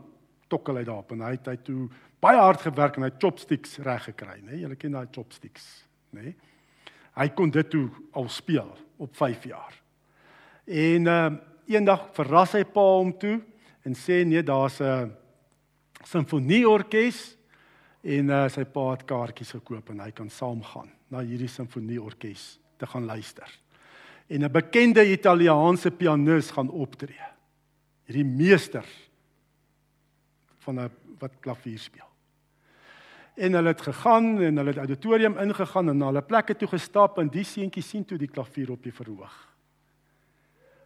tokkel 0.48 0.76
hy 0.76 0.84
daarop 0.84 1.12
en 1.12 1.20
hy 1.20 1.30
het 1.30 1.46
hy 1.46 1.56
toe 1.56 1.88
baie 2.20 2.38
hard 2.38 2.60
gewerk 2.60 2.96
en 2.96 3.02
hy 3.02 3.10
chopsticks 3.18 3.78
reg 3.78 4.04
gekry, 4.04 4.40
nê? 4.42 4.60
Julle 4.60 4.76
ken 4.76 4.92
daai 4.92 5.08
chopsticks, 5.10 5.84
nê? 6.12 6.34
Hy 7.16 7.28
kon 7.28 7.50
dit 7.50 7.70
toe 7.70 7.90
al 8.12 8.28
speel 8.28 8.70
op 8.98 9.16
5 9.16 9.44
jaar. 9.44 9.82
En 10.66 11.06
ehm 11.06 11.34
uh, 11.34 11.53
eendag 11.66 12.09
verras 12.16 12.53
hy 12.53 12.64
pa 12.64 12.85
hom 12.98 13.12
toe 13.18 13.38
en 13.85 13.94
sê 13.94 14.24
nee, 14.24 14.42
daar's 14.42 14.81
'n 14.81 15.12
simfonieorkes 16.05 17.37
en 18.03 18.31
uh, 18.31 18.48
sy 18.48 18.64
pa 18.64 18.90
het 18.92 19.05
kaartjies 19.09 19.55
gekoop 19.57 19.90
en 19.90 20.00
hy 20.00 20.11
kan 20.11 20.29
saamgaan 20.31 20.90
na 21.11 21.22
hierdie 21.24 21.48
simfonieorkes 21.48 22.59
te 22.77 22.87
gaan 22.87 23.07
luister. 23.07 23.48
En 24.29 24.44
'n 24.44 24.53
bekende 24.53 25.05
Italiaanse 25.05 25.90
pianis 25.90 26.50
gaan 26.50 26.70
optree. 26.70 27.29
Hierdie 28.07 28.24
meester 28.24 28.85
van 30.59 30.81
'n 30.81 30.90
wat 31.18 31.33
klavier 31.40 31.79
speel. 31.79 32.11
En 33.35 33.53
hulle 33.53 33.68
het 33.68 33.81
gegaan 33.81 34.40
en 34.42 34.57
hulle 34.57 34.70
het 34.70 34.79
auditorium 34.79 35.38
ingegaan 35.38 35.88
en 35.88 35.98
na 35.98 36.07
hulle 36.07 36.22
plekke 36.22 36.57
toe 36.57 36.68
gestap 36.68 37.18
en 37.18 37.29
die 37.29 37.44
seentjie 37.44 37.83
sien 37.83 38.05
toe 38.05 38.18
die 38.18 38.29
klavier 38.29 38.70
op 38.70 38.83
die 38.83 38.92
verhoog. 38.92 39.53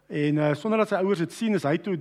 En 0.09 0.41
uh, 0.41 0.53
sonder 0.57 0.81
dat 0.81 0.89
sy 0.89 0.99
ouers 1.03 1.21
dit 1.21 1.33
sien, 1.33 1.53
is 1.53 1.65
hy 1.69 1.75
toe 1.85 1.99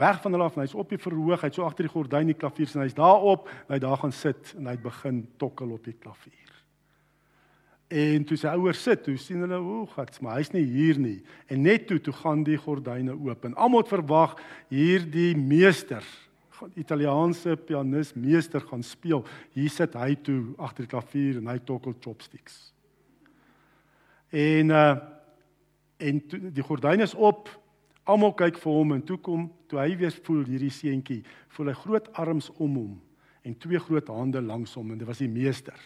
weg 0.00 0.20
van 0.22 0.32
hulle 0.32 0.46
af 0.48 0.54
en 0.56 0.64
hy's 0.64 0.76
op 0.78 0.92
die 0.92 1.00
verhoog, 1.00 1.42
hy't 1.44 1.58
so 1.58 1.66
agter 1.66 1.84
die 1.84 1.92
gordyn 1.92 2.30
die 2.30 2.38
klavier 2.38 2.70
sien, 2.70 2.80
hy's 2.80 2.96
daarop, 2.96 3.50
hy 3.68 3.78
daar 3.82 4.00
gaan 4.00 4.14
sit 4.16 4.54
en 4.56 4.70
hy 4.70 4.78
begin 4.80 5.26
tokkel 5.40 5.74
op 5.76 5.84
die 5.84 5.96
klavier. 5.98 6.54
En 7.90 8.24
toe 8.24 8.38
sy 8.38 8.54
ouers 8.54 8.80
sit, 8.80 9.02
toe 9.04 9.18
sien 9.20 9.42
hulle, 9.44 9.58
o, 9.58 9.82
gats, 9.92 10.22
maar 10.24 10.38
hy's 10.38 10.52
nie 10.54 10.62
hier 10.62 10.96
nie. 11.02 11.18
En 11.50 11.60
net 11.66 11.88
toe 11.90 11.98
toe 12.00 12.14
gaan 12.22 12.46
die 12.46 12.56
gordyne 12.60 13.12
oop 13.18 13.44
en 13.44 13.58
almal 13.60 13.84
verwag 13.90 14.38
hierdie 14.72 15.34
meester, 15.36 16.06
Italiaanse 16.76 17.54
pianis 17.56 18.10
meester 18.12 18.60
gaan 18.68 18.82
speel. 18.84 19.22
Hier 19.56 19.72
sit 19.72 19.94
hy 19.96 20.12
toe 20.20 20.42
agter 20.60 20.84
die 20.84 20.90
klavier 20.92 21.38
en 21.40 21.48
hy 21.48 21.56
tokkel 21.64 21.96
chopsticks. 22.04 22.60
En 24.32 24.76
uh 24.76 24.90
en 26.00 26.20
toe, 26.28 26.40
die 26.50 26.64
gordyn 26.64 27.04
is 27.04 27.14
op. 27.14 27.48
Almal 28.08 28.32
kyk 28.34 28.58
vir 28.58 28.72
hom 28.72 28.96
en 28.96 29.04
toe 29.06 29.18
kom 29.22 29.46
toe 29.70 29.78
hy 29.82 29.94
weer 30.00 30.14
voel 30.26 30.42
hierdie 30.48 30.72
seentjie, 30.74 31.20
voel 31.54 31.70
hy 31.70 31.78
groot 31.84 32.10
arms 32.18 32.50
om 32.58 32.76
hom 32.80 32.98
en 33.46 33.56
twee 33.56 33.78
groot 33.80 34.08
hande 34.12 34.40
langs 34.44 34.74
hom 34.76 34.90
en 34.92 35.00
dit 35.00 35.08
was 35.08 35.22
die 35.22 35.30
meester 35.30 35.78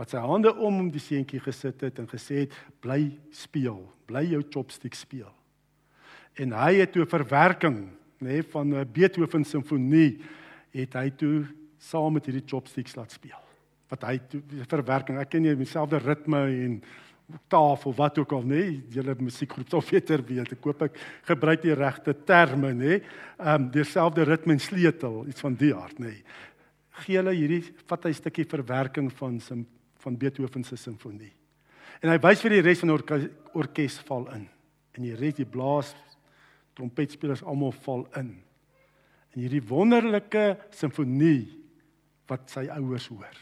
wat 0.00 0.14
sy 0.14 0.20
hande 0.24 0.52
om 0.56 0.78
hom 0.80 0.88
die 0.92 1.02
seentjie 1.02 1.42
gesit 1.44 1.82
het 1.84 1.98
en 2.00 2.08
gesê 2.08 2.46
het 2.46 2.54
bly 2.80 3.10
speel, 3.36 3.82
bly 4.08 4.22
jou 4.30 4.40
chopstick 4.48 4.96
speel. 4.96 5.28
En 6.40 6.54
hy 6.56 6.78
het 6.78 6.94
toe 6.94 7.04
verwerking, 7.10 7.82
nê, 8.22 8.38
nee, 8.38 8.46
van 8.54 8.72
Beethoven 8.94 9.44
simfonie 9.44 10.22
het 10.72 10.96
hy 10.96 11.10
toe 11.20 11.44
saam 11.80 12.16
met 12.16 12.28
hierdie 12.28 12.46
chopsticks 12.48 12.96
laat 12.96 13.12
speel. 13.12 13.36
Wat 13.92 14.06
hy 14.06 14.16
toe 14.30 14.40
verwerking, 14.70 15.18
ek 15.20 15.34
ken 15.34 15.44
nie 15.44 15.56
dieselfde 15.58 16.00
ritme 16.00 16.46
en 16.48 16.80
tafel 17.48 17.94
wat 17.94 18.18
ook 18.18 18.32
al 18.32 18.44
nê 18.44 18.62
julle 18.92 19.14
musiekgroep 19.18 19.68
sal 19.70 19.84
beter 19.90 20.22
weet. 20.26 20.52
Ek 20.52 20.60
koop 20.60 20.82
ek 20.82 21.00
gebruik 21.28 21.62
die 21.62 21.74
regte 21.74 22.14
terme 22.24 22.74
nê 22.74 23.00
ehm 23.00 23.54
um, 23.54 23.70
dieselfde 23.72 24.24
ritme 24.28 24.56
en 24.56 24.60
sleutel 24.60 25.26
iets 25.28 25.40
van 25.40 25.54
die 25.54 25.74
aard 25.74 25.98
nê 25.98 26.18
gee 27.04 27.18
hulle 27.20 27.34
hierdie 27.36 27.62
vat 27.88 28.04
hy 28.04 28.12
'n 28.12 28.20
stukkie 28.20 28.48
verwerking 28.48 29.10
van 29.18 29.40
sim, 29.40 29.66
van 30.00 30.16
Beethoven 30.16 30.64
se 30.64 30.76
simfonie. 30.76 31.32
En 32.02 32.10
hy 32.10 32.18
wys 32.18 32.40
vir 32.40 32.50
die 32.56 32.62
res 32.64 32.80
van 32.80 32.88
die 32.88 32.96
orke, 32.96 33.18
orkes 33.54 33.98
val 34.08 34.26
in. 34.34 34.48
En 34.96 35.02
die 35.02 35.14
res 35.14 35.34
die 35.34 35.44
blaas 35.44 35.94
trompetspelers 36.74 37.42
almal 37.42 37.72
val 37.84 38.06
in. 38.16 38.42
En 39.34 39.40
hierdie 39.40 39.62
wonderlike 39.62 40.56
simfonie 40.70 41.48
wat 42.26 42.50
sy 42.50 42.66
ouers 42.68 43.08
hoor. 43.08 43.36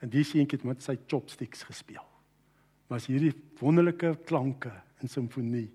En 0.00 0.08
die 0.08 0.24
seentjie 0.24 0.58
het 0.58 0.64
met 0.64 0.82
sy 0.82 0.96
chopsticks 1.06 1.62
gespeel 1.62 2.13
was 2.94 3.08
hierdie 3.10 3.34
wonderlike 3.58 4.14
klanke 4.28 4.72
in 5.02 5.10
simfonie 5.10 5.66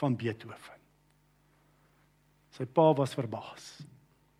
van 0.00 0.16
Beethoven. 0.18 0.80
Sy 2.56 2.66
pa 2.68 2.90
was 2.96 3.14
verbaas. 3.16 3.64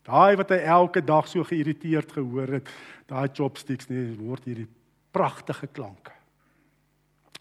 Daai 0.07 0.37
wat 0.38 0.53
hy 0.55 0.61
elke 0.70 1.03
dag 1.05 1.27
so 1.29 1.44
geïrriteerd 1.44 2.12
gehoor 2.14 2.59
het, 2.59 2.68
daai 3.11 3.29
chopsticks 3.35 3.90
nie 3.90 4.05
word 4.20 4.46
hierdie 4.46 4.68
pragtige 5.16 5.68
klanke. 5.72 6.14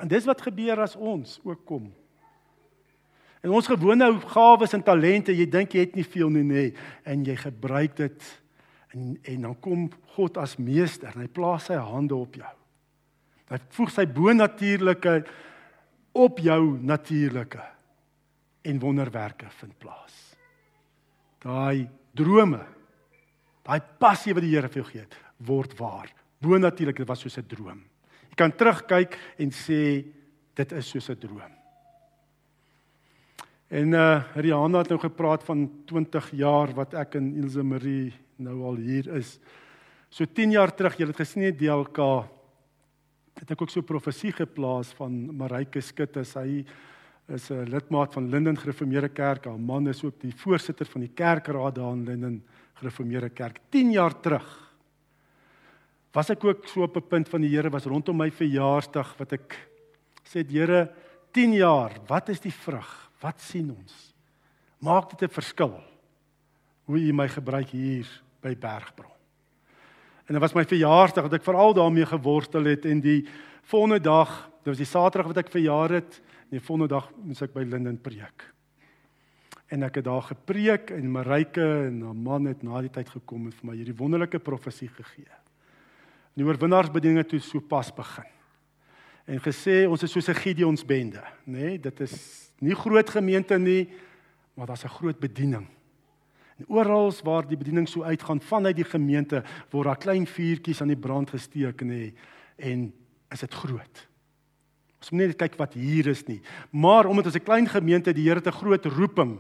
En 0.01 0.09
dis 0.11 0.25
wat 0.27 0.43
gebeur 0.43 0.81
as 0.83 0.97
ons 0.97 1.37
ook 1.45 1.61
kom. 1.67 1.85
En 3.45 3.53
ons 3.53 3.69
gewone 3.69 4.07
gawes 4.33 4.73
en 4.73 4.83
talente, 4.83 5.35
jy 5.35 5.45
dink 5.45 5.75
jy 5.75 5.85
het 5.85 5.95
nie 5.95 6.07
veel 6.07 6.33
nie 6.33 6.47
nê, 6.47 6.65
en 7.05 7.23
jy 7.27 7.37
gebruik 7.45 7.95
dit 7.99 8.31
en 8.95 9.15
en 9.27 9.47
dan 9.49 9.55
kom 9.61 9.89
God 10.15 10.37
as 10.39 10.55
meester 10.57 11.11
en 11.11 11.25
hy 11.25 11.31
plaas 11.31 11.67
sy 11.69 11.77
hande 11.77 12.15
op 12.15 12.37
jou. 12.39 12.53
Hy 13.49 13.59
voeg 13.77 13.91
sy 13.93 14.05
bonatuurlike 14.09 15.15
op 16.17 16.39
jou 16.41 16.61
natuurlike 16.81 17.61
en 18.65 18.79
wonderwerke 18.81 19.49
vind 19.59 19.75
plaas. 19.77 20.15
Daai 21.45 21.85
drome, 22.17 22.63
daai 23.65 23.81
passie 24.01 24.33
wat 24.33 24.45
die 24.45 24.55
Here 24.55 24.71
vir 24.71 24.81
jou 24.81 24.87
gee, 24.89 25.05
word 25.45 25.75
waar. 25.77 26.09
Bonatuurlik, 26.41 27.03
dit 27.03 27.07
was 27.07 27.21
soos 27.21 27.37
'n 27.37 27.47
droom. 27.47 27.83
Jy 28.29 28.35
kan 28.35 28.51
terugkyk 28.51 29.17
en 29.37 29.51
sê 29.51 30.05
dit 30.55 30.71
is 30.71 30.89
soos 30.89 31.09
'n 31.09 31.19
droom. 31.19 31.53
En 33.69 33.93
uh 33.93 34.23
Rihanna 34.35 34.79
het 34.79 34.89
nou 34.89 34.99
gepraat 34.99 35.43
van 35.43 35.69
20 35.85 36.31
jaar 36.31 36.73
wat 36.73 36.93
ek 36.93 37.15
en 37.15 37.35
Ilse 37.35 37.63
Marie 37.63 38.13
nou 38.37 38.63
al 38.63 38.75
hier 38.75 39.07
is. 39.15 39.39
So 40.09 40.25
10 40.25 40.51
jaar 40.51 40.75
terug, 40.75 40.97
jy 40.97 41.07
het 41.07 41.17
gesien 41.17 41.43
die 41.43 41.67
DLK 41.67 42.34
het 43.45 43.53
ek 43.53 43.61
ook 43.61 43.69
so 43.69 43.85
profesie 43.85 44.31
geplaas 44.33 44.89
van 44.97 45.13
Marike 45.37 45.81
Skutte. 45.85 46.23
Sy 46.25 46.65
is 47.29 47.51
'n 47.51 47.69
lidmaat 47.69 48.13
van 48.13 48.29
Linden 48.29 48.57
Gereformeerde 48.57 49.09
Kerk. 49.09 49.45
Haar 49.45 49.59
man 49.59 49.87
is 49.87 50.03
ook 50.03 50.19
die 50.19 50.33
voorsitter 50.33 50.85
van 50.85 51.01
die 51.01 51.13
kerkraad 51.13 51.75
daar 51.75 51.93
in 51.93 52.05
Linden 52.05 52.43
Gereformeerde 52.73 53.29
Kerk. 53.29 53.59
10 53.69 53.91
jaar 53.91 54.19
terug 54.19 54.73
was 56.11 56.29
ek 56.29 56.43
ook 56.43 56.67
so 56.67 56.81
op 56.81 56.95
'n 56.95 57.07
punt 57.07 57.29
van 57.29 57.41
die 57.41 57.55
Here 57.55 57.69
was 57.69 57.85
rondom 57.85 58.17
my 58.17 58.31
verjaarsdag 58.31 59.17
wat 59.17 59.33
ek 59.33 59.69
sê 60.23 60.43
die 60.43 60.59
Here 60.59 60.91
10 61.31 61.53
jaar, 61.53 61.91
wat 62.07 62.29
is 62.29 62.39
die 62.39 62.53
vrug? 62.53 63.11
Wat 63.21 63.39
sien 63.39 63.69
ons? 63.69 64.15
Maak 64.79 65.09
dit 65.09 65.21
'n 65.29 65.33
verskil 65.33 65.83
hoe 66.85 66.99
U 66.99 67.13
my 67.13 67.27
gebruik 67.27 67.69
hier 67.69 68.07
by 68.41 68.55
Bergbron. 68.55 69.14
En 70.25 70.33
dit 70.33 70.41
was 70.41 70.55
my 70.57 70.65
verjaarsdag 70.65 71.27
wat 71.27 71.37
ek 71.37 71.45
veral 71.45 71.73
daarmee 71.77 72.05
geworstel 72.09 72.65
het 72.65 72.85
en 72.89 73.01
die 73.03 73.21
volgende 73.69 73.99
dag, 74.01 74.31
dit 74.63 74.73
was 74.73 74.81
die 74.81 74.89
Saterdag 74.89 75.29
wat 75.29 75.43
ek 75.43 75.53
verjaar 75.53 75.99
het, 75.99 76.21
en 76.49 76.57
die 76.57 76.65
volgende 76.65 76.93
dag 76.95 77.09
moes 77.21 77.41
ek 77.45 77.53
by 77.53 77.65
Linden 77.65 77.99
preek. 78.01 78.47
En 79.73 79.85
ek 79.85 79.99
het 79.99 80.05
daar 80.05 80.25
gepreek 80.25 80.91
en 80.93 81.11
Marike 81.13 81.65
en 81.87 82.01
haar 82.05 82.17
man 82.17 82.49
het 82.49 82.63
na 82.65 82.81
die 82.85 82.93
tyd 82.93 83.09
gekom 83.09 83.47
en 83.49 83.53
vir 83.53 83.69
my 83.69 83.77
hierdie 83.77 83.97
wonderlike 83.97 84.41
profesie 84.45 84.89
gegee. 84.93 85.29
Die 86.35 86.45
oorwinnaarsbediening 86.45 87.21
het 87.23 87.31
toe 87.33 87.41
so 87.41 87.61
pas 87.61 87.89
begin. 87.95 88.27
En 89.25 89.41
gesê 89.41 89.85
ons 89.89 90.03
is 90.03 90.11
soos 90.11 90.29
'n 90.29 90.37
Gideons 90.37 90.85
bende, 90.85 91.23
nê? 91.45 91.69
Nee, 91.69 91.79
dit 91.79 91.99
is 92.01 92.51
nie 92.59 92.75
groot 92.75 93.09
gemeente 93.09 93.57
nie, 93.57 93.89
maar 94.53 94.67
daar's 94.67 94.85
'n 94.85 94.97
groot 94.97 95.19
bediening. 95.19 95.67
En 96.59 96.67
oral 96.67 97.11
waar 97.23 97.47
die 97.47 97.57
bediening 97.57 97.87
so 97.89 98.03
uitgaan 98.03 98.41
vanuit 98.41 98.75
die 98.75 98.87
gemeente 98.87 99.43
word 99.71 99.89
daar 99.89 99.99
klein 99.99 100.27
vuurtjies 100.27 100.81
aan 100.81 100.93
die 100.93 100.99
brand 100.99 101.29
gesteek 101.29 101.83
nê 101.83 102.13
en 102.55 102.93
is 103.31 103.43
dit 103.43 103.53
groot. 103.53 104.03
Ons 105.01 105.11
moet 105.11 105.27
net 105.27 105.37
kyk 105.37 105.57
wat 105.59 105.75
hier 105.75 106.07
is 106.07 106.23
nie. 106.29 106.39
Maar 106.71 107.05
omdat 107.05 107.25
ons 107.25 107.35
'n 107.35 107.43
klein 107.43 107.67
gemeente 107.67 108.13
die 108.13 108.29
Here 108.29 108.41
te 108.41 108.51
groot 108.51 108.85
roeping, 108.85 109.39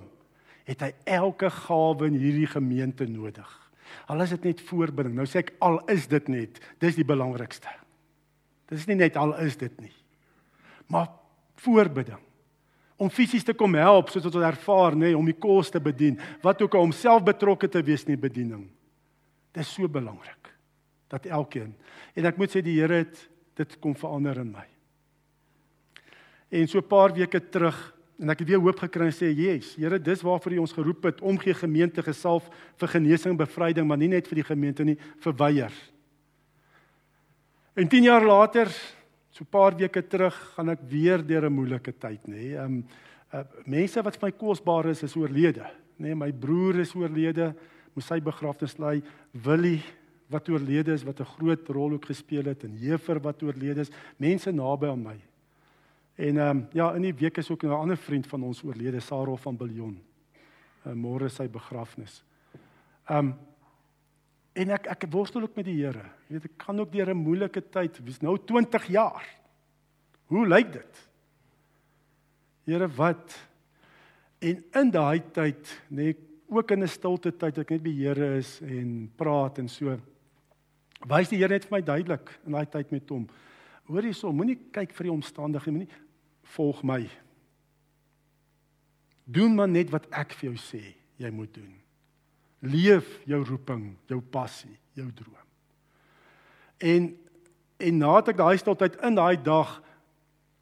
het 0.65 0.81
hy 0.81 0.91
elke 1.05 1.49
gawe 1.49 2.05
in 2.05 2.13
hierdie 2.13 2.47
gemeente 2.47 3.05
nodig. 3.05 3.71
Al 4.07 4.21
is 4.21 4.29
dit 4.29 4.43
net 4.43 4.61
voorbinding. 4.61 5.15
Nou 5.15 5.25
sê 5.25 5.39
ek 5.39 5.53
al 5.59 5.79
is 5.89 6.07
dit 6.07 6.27
net, 6.27 6.59
dis 6.79 6.95
die 6.95 7.05
belangrikste. 7.05 7.69
Dit 8.67 8.77
is 8.77 8.87
nie 8.87 8.95
net 8.95 9.15
al 9.15 9.37
is 9.39 9.55
dit 9.57 9.81
nie. 9.81 9.93
Maar 10.87 11.07
voorbinding 11.55 12.21
om 12.97 13.11
fisies 13.11 13.43
te 13.43 13.53
kom 13.53 13.75
help 13.75 14.09
soos 14.09 14.23
wat 14.23 14.37
ons 14.39 14.47
ervaar 14.47 14.95
nê 14.95 15.11
om 15.15 15.25
die 15.27 15.35
kos 15.35 15.71
te 15.73 15.81
bedien 15.83 16.19
wat 16.43 16.61
ook 16.63 16.77
al 16.77 16.87
om 16.87 16.93
self 16.95 17.23
betrokke 17.27 17.67
te 17.71 17.81
wees 17.83 18.05
in 18.07 18.15
die 18.15 18.21
bediening. 18.27 18.67
Dit 19.55 19.63
is 19.63 19.73
so 19.73 19.87
belangrik 19.91 20.51
dat 21.11 21.27
elkeen 21.27 21.73
en 22.15 22.29
ek 22.31 22.39
moet 22.39 22.51
sê 22.51 22.63
die 22.63 22.77
Here 22.79 23.03
het 23.03 23.19
dit 23.55 23.75
kom 23.79 23.95
verander 23.95 24.39
in 24.41 24.51
my. 24.51 24.65
En 26.51 26.67
so 26.67 26.79
'n 26.79 26.87
paar 26.87 27.13
weke 27.13 27.39
terug 27.39 27.95
en 28.19 28.29
ek 28.29 28.39
het 28.39 28.47
weer 28.47 28.63
hoop 28.63 28.79
gekry 28.79 29.09
en 29.09 29.15
sê 29.15 29.31
yes 29.31 29.75
Here 29.75 29.99
dis 29.99 30.21
waarvoor 30.21 30.53
U 30.53 30.57
ons 30.59 30.73
geroep 30.73 31.03
het 31.03 31.21
om 31.21 31.37
gee 31.37 31.53
gemeente 31.53 32.03
gesalf 32.03 32.47
vir 32.79 32.87
genesing 32.87 33.31
en 33.31 33.43
bevryding 33.43 33.87
maar 33.87 33.97
nie 33.97 34.07
net 34.07 34.27
vir 34.27 34.35
die 34.35 34.49
gemeente 34.49 34.83
nie 34.83 34.97
vir 35.19 35.33
weier 35.33 35.73
en 37.75 37.87
10 37.87 38.03
jaar 38.03 38.23
later 38.23 38.71
So 39.35 39.43
'n 39.43 39.51
paar 39.51 39.75
weke 39.75 40.01
terug 40.07 40.35
gaan 40.55 40.69
ek 40.69 40.79
weer 40.87 41.19
deur 41.19 41.49
'n 41.49 41.53
moeilike 41.53 41.91
tyd, 41.91 42.23
nê. 42.27 42.35
Nee. 42.35 42.55
Ehm 42.55 42.83
uh, 43.33 43.43
mense 43.65 44.01
wat 44.01 44.15
vir 44.15 44.29
my 44.29 44.31
kosbaar 44.31 44.85
is, 44.85 45.03
is 45.03 45.15
oorlede, 45.15 45.65
nê. 45.99 46.07
Nee, 46.07 46.15
my 46.15 46.31
broer 46.31 46.79
is 46.79 46.95
oorlede, 46.95 47.53
moes 47.93 48.07
sy 48.07 48.21
begrafnis 48.21 48.77
lei. 48.79 49.03
Willie 49.31 49.83
wat 50.31 50.47
oorlede 50.49 50.93
is 50.93 51.03
wat 51.03 51.19
'n 51.19 51.25
groot 51.25 51.67
rol 51.67 51.91
ook 51.93 52.05
gespeel 52.05 52.45
het 52.45 52.63
en 52.63 52.77
Jefer 52.77 53.19
wat 53.19 53.43
oorlede 53.43 53.81
is, 53.81 53.91
mense 54.17 54.51
naby 54.51 54.87
aan 54.87 55.03
my. 55.03 55.19
En 56.15 56.37
ehm 56.37 56.57
um, 56.57 56.67
ja, 56.71 56.93
in 56.95 57.01
die 57.01 57.13
week 57.13 57.37
is 57.37 57.51
ook 57.51 57.63
'n 57.63 57.69
ander 57.75 57.97
vriend 57.97 58.27
van 58.27 58.43
ons 58.43 58.63
oorlede, 58.63 58.99
Sarah 58.99 59.37
van 59.37 59.57
Biljon. 59.57 59.99
Uh, 60.85 60.93
Môre 60.93 61.29
sy 61.29 61.49
begrafnis. 61.49 62.23
Ehm 63.09 63.17
um, 63.17 63.35
En 64.55 64.71
ek 64.71 64.87
ek 64.93 65.07
worstel 65.11 65.43
ook 65.43 65.57
met 65.59 65.67
die 65.67 65.81
Here. 65.81 66.05
Jy 66.29 66.37
weet 66.37 66.47
ek 66.47 66.57
kan 66.63 66.79
ook 66.79 66.91
deur 66.91 67.11
'n 67.11 67.17
moeilike 67.17 67.61
tyd, 67.61 67.99
wie's 68.03 68.21
nou 68.21 68.37
20 68.37 68.87
jaar. 68.87 69.25
Hoe 70.27 70.47
lyk 70.47 70.71
dit? 70.71 71.09
Here, 72.65 72.87
wat 72.87 73.35
en 74.39 74.63
in 74.73 74.91
daai 74.91 75.21
tyd, 75.31 75.81
nê, 75.91 76.15
ook 76.47 76.71
in 76.71 76.83
'n 76.83 76.87
stilte 76.87 77.31
tyd, 77.31 77.57
ek 77.57 77.69
net 77.69 77.83
by 77.83 77.91
Here 77.91 78.37
is 78.37 78.61
en 78.61 79.11
praat 79.15 79.59
en 79.59 79.67
so. 79.67 79.99
Wys 81.05 81.29
die 81.29 81.37
Here 81.37 81.49
net 81.53 81.65
vir 81.65 81.77
my 81.77 81.81
duidelik 81.81 82.39
in 82.45 82.51
daai 82.51 82.65
tyd 82.65 82.91
met 82.91 83.09
hom. 83.09 83.27
Hoor 83.85 84.01
hierso, 84.01 84.31
moenie 84.31 84.57
kyk 84.71 84.93
vir 84.93 85.03
die 85.03 85.11
omstandighede, 85.11 85.71
moenie 85.71 85.93
volg 86.55 86.83
my. 86.83 87.09
Doen 89.25 89.55
maar 89.55 89.69
net 89.69 89.89
wat 89.89 90.07
ek 90.11 90.33
vir 90.33 90.51
jou 90.51 90.57
sê 90.57 90.95
jy 91.17 91.31
moet 91.31 91.53
doen. 91.53 91.84
Leef 92.59 93.19
jou 93.27 93.41
roeping, 93.43 93.95
jou 94.07 94.21
passie, 94.21 94.77
jou 94.93 95.09
droom. 95.11 95.45
En 96.79 97.13
en 97.75 97.97
nadat 97.99 98.29
ek 98.31 98.37
daai 98.39 98.55
stiltyd 98.55 98.93
in 99.03 99.17
daai 99.17 99.35
dag 99.43 99.73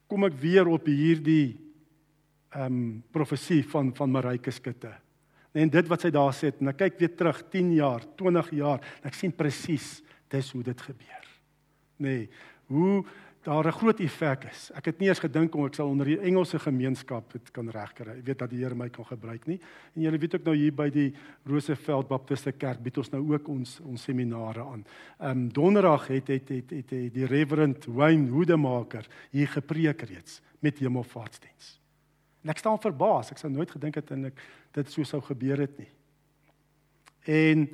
kom 0.09 0.25
ek 0.25 0.33
weer 0.41 0.65
op 0.65 0.87
hierdie 0.89 1.53
ehm 2.53 2.65
um, 2.65 3.03
profesie 3.13 3.61
van 3.69 3.91
van 3.93 4.11
Marike 4.11 4.51
Skutte. 4.51 4.91
En 5.53 5.69
dit 5.69 5.89
wat 5.89 6.01
sy 6.01 6.09
daar 6.09 6.33
sê, 6.33 6.49
en 6.57 6.71
ek 6.71 6.79
kyk 6.81 6.95
weer 6.97 7.13
terug 7.13 7.43
10 7.53 7.69
jaar, 7.77 8.05
20 8.17 8.49
jaar, 8.57 8.81
en 9.01 9.09
ek 9.09 9.17
sien 9.17 9.33
presies 9.33 10.01
dis 10.33 10.49
hoe 10.55 10.63
dit 10.65 10.81
gebeur. 10.81 11.27
Nê, 12.01 12.15
nee, 12.15 12.29
hoe 12.73 13.03
daar 13.43 13.67
'n 13.67 13.71
groot 13.71 13.99
effek 13.99 14.43
is. 14.43 14.71
Ek 14.71 14.85
het 14.85 14.99
nie 14.99 15.07
eens 15.07 15.19
gedink 15.19 15.55
om 15.55 15.65
ek 15.65 15.73
sal 15.73 15.87
onder 15.87 16.05
die 16.05 16.19
Engelse 16.19 16.59
gemeenskap 16.59 17.31
dit 17.31 17.51
kan 17.51 17.69
regkry. 17.69 18.17
Ek 18.17 18.25
weet 18.25 18.39
dat 18.39 18.49
die 18.49 18.59
Here 18.59 18.75
my 18.75 18.89
kan 18.89 19.05
gebruik 19.05 19.45
nie. 19.45 19.59
En 19.95 20.01
julle 20.01 20.17
weet 20.17 20.35
ook 20.35 20.43
nou 20.43 20.55
hier 20.55 20.73
by 20.73 20.89
die 20.89 21.13
Roseveld 21.45 22.07
Baptiste 22.07 22.51
Kerk 22.51 22.83
bied 22.83 22.97
ons 22.97 23.09
nou 23.09 23.33
ook 23.33 23.47
ons 23.47 23.79
ons 23.79 24.03
seminare 24.03 24.61
aan. 24.61 24.85
Ehm 25.19 25.29
um, 25.29 25.49
Donderdag 25.49 26.07
het 26.07 26.27
het 26.27 26.49
het 26.49 26.69
het, 26.69 26.89
het 26.89 27.13
die 27.13 27.25
Reverend 27.25 27.85
Wayne 27.85 28.29
Hoedemaker 28.29 29.07
hier 29.31 29.47
gepreek 29.47 30.01
reeds 30.01 30.41
met 30.59 30.77
Hemelvaartsdiens. 30.77 31.79
En 32.43 32.49
ek 32.49 32.57
staan 32.57 32.79
verbaas. 32.79 33.31
Ek 33.31 33.37
sou 33.37 33.51
nooit 33.51 33.71
gedink 33.71 33.95
het 33.95 34.11
en 34.11 34.25
ek 34.25 34.41
dit 34.71 34.91
so 34.91 35.03
sou 35.03 35.21
gebeur 35.21 35.59
het 35.59 35.77
nie. 35.77 35.91
En 37.25 37.69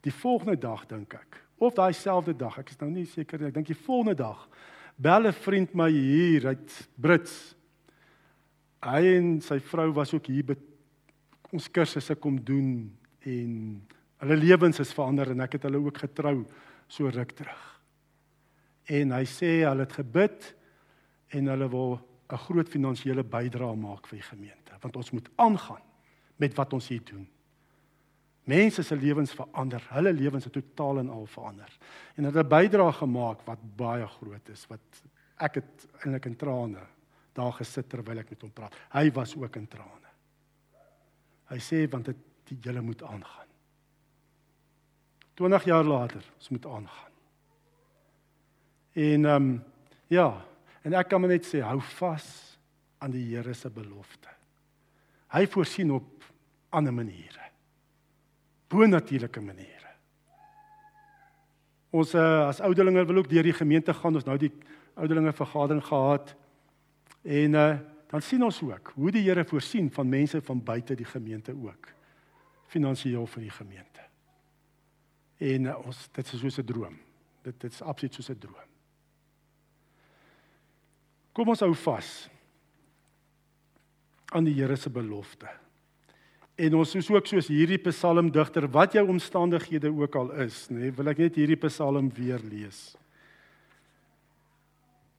die 0.00 0.12
volgende 0.12 0.58
dag 0.58 0.86
dink 0.86 1.14
ek 1.14 1.43
of 1.58 1.74
daai 1.74 1.92
selfde 1.92 2.34
dag, 2.36 2.58
ek 2.58 2.70
is 2.70 2.80
nou 2.80 2.90
nie 2.90 3.06
seker 3.06 3.40
nie, 3.40 3.48
ek 3.48 3.54
dink 3.54 3.66
die 3.66 3.84
volgende 3.86 4.14
dag 4.14 4.48
bel 4.96 5.26
'n 5.26 5.32
vriend 5.32 5.74
my 5.74 5.90
hier 5.90 6.46
uit 6.46 6.88
Brits. 6.96 7.54
Hy 8.82 9.16
en 9.16 9.40
sy 9.40 9.58
vrou 9.58 9.92
was 9.92 10.14
ook 10.14 10.26
hier 10.26 10.44
by 10.44 10.56
ons 11.52 11.70
kursusse 11.70 12.14
kom 12.14 12.44
doen 12.44 12.92
en 13.24 13.82
hulle 14.18 14.36
lewens 14.36 14.80
is 14.80 14.92
verander 14.92 15.30
en 15.30 15.40
ek 15.40 15.52
het 15.52 15.62
hulle 15.62 15.78
ook 15.78 15.98
getrou 15.98 16.44
so 16.88 17.08
ruk 17.08 17.32
terug. 17.32 17.80
En 18.84 19.10
hy 19.10 19.24
sê 19.24 19.64
hulle 19.64 19.80
het 19.80 19.92
gebid 19.92 20.54
en 21.30 21.46
hulle 21.46 21.68
wil 21.68 22.00
'n 22.30 22.36
groot 22.36 22.68
finansiële 22.68 23.24
bydrae 23.24 23.76
maak 23.76 24.06
vir 24.06 24.18
die 24.18 24.28
gemeente 24.28 24.72
want 24.80 24.96
ons 24.96 25.10
moet 25.10 25.28
aangaan 25.36 25.82
met 26.36 26.54
wat 26.54 26.72
ons 26.72 26.88
hier 26.88 27.04
doen. 27.04 27.26
Mense 28.44 28.82
se 28.82 28.96
lewens 28.96 29.32
verander, 29.32 29.84
hulle 29.96 30.12
lewens 30.12 30.44
het 30.44 30.52
totaal 30.52 30.98
en 31.00 31.10
al 31.10 31.26
verander. 31.26 31.70
En 32.14 32.24
hulle 32.24 32.36
het 32.36 32.46
'n 32.46 32.48
bydrae 32.48 32.92
gemaak 32.92 33.46
wat 33.46 33.76
baie 33.76 34.06
groot 34.06 34.48
is 34.48 34.66
wat 34.66 35.02
ek 35.38 35.54
het 35.54 35.86
eintlik 36.04 36.26
in 36.26 36.36
trane 36.36 36.86
daar 37.32 37.52
gesit 37.52 37.88
terwyl 37.88 38.18
ek 38.18 38.30
met 38.30 38.42
hom 38.42 38.52
praat. 38.52 38.74
Hy 38.92 39.10
was 39.12 39.36
ook 39.36 39.56
in 39.56 39.66
trane. 39.66 40.10
Hy 41.50 41.58
sê 41.58 41.88
want 41.90 42.04
dit 42.04 42.16
julle 42.62 42.80
moet 42.80 43.02
aangaan. 43.02 43.48
20 45.34 45.64
jaar 45.64 45.84
later, 45.84 46.22
ons 46.36 46.48
moet 46.48 46.66
aangaan. 46.66 47.12
En 48.92 49.24
ehm 49.24 49.42
um, 49.42 49.64
ja, 50.06 50.44
en 50.82 50.92
ek 50.92 51.08
kan 51.08 51.20
maar 51.20 51.30
net 51.30 51.46
sê 51.46 51.60
hou 51.60 51.80
vas 51.80 52.58
aan 52.98 53.10
die 53.10 53.24
Here 53.36 53.54
se 53.54 53.70
belofte. 53.70 54.28
Hy 55.28 55.46
voorsien 55.46 55.90
op 55.90 56.24
ander 56.70 56.92
maniere 56.92 57.43
bonatuurlike 58.74 59.40
maniere. 59.40 59.92
Ons 61.94 62.14
uh, 62.18 62.48
as 62.48 62.60
ouderlinge 62.64 63.04
wil 63.06 63.22
ook 63.22 63.30
deur 63.30 63.46
die 63.46 63.54
gemeente 63.54 63.94
gaan. 63.94 64.18
Ons 64.18 64.26
nou 64.26 64.36
die 64.40 64.50
ouderlinge 64.98 65.32
vergadering 65.36 65.84
gehad. 65.84 66.34
En 67.22 67.58
uh, 67.58 67.68
dan 68.10 68.22
sien 68.22 68.42
ons 68.42 68.62
ook 68.62 68.92
hoe 68.98 69.12
die 69.14 69.22
Here 69.28 69.44
voorsien 69.46 69.90
van 69.94 70.10
mense 70.10 70.42
van 70.42 70.62
buite 70.62 70.96
die 70.98 71.08
gemeente 71.08 71.54
ook 71.54 71.92
finansiëel 72.74 73.26
vir 73.30 73.46
die 73.46 73.54
gemeente. 73.54 74.04
En 75.38 75.70
uh, 75.70 75.78
ons 75.86 76.04
dit 76.12 76.32
is 76.32 76.40
soos 76.40 76.58
'n 76.58 76.66
droom. 76.66 76.98
Dit 77.42 77.60
dit 77.60 77.72
is 77.72 77.82
absoluut 77.82 78.14
soos 78.14 78.30
'n 78.30 78.38
droom. 78.38 78.70
Kom 81.32 81.48
ons 81.48 81.60
hou 81.60 81.74
vas 81.74 82.28
aan 84.34 84.44
die 84.44 84.54
Here 84.54 84.76
se 84.76 84.90
belofte. 84.90 85.48
En 86.54 86.74
ons 86.78 86.94
is 86.94 87.08
ook 87.10 87.26
soos 87.26 87.48
hierdie 87.50 87.80
psalmdigter, 87.82 88.68
wat 88.70 88.94
jou 88.94 89.02
omstandighede 89.10 89.90
ook 89.90 90.14
al 90.20 90.30
is, 90.44 90.68
nê, 90.70 90.86
nee, 90.86 90.94
wil 90.94 91.10
ek 91.10 91.22
net 91.24 91.38
hierdie 91.40 91.58
psalm 91.66 92.12
weer 92.14 92.42
lees. 92.46 92.92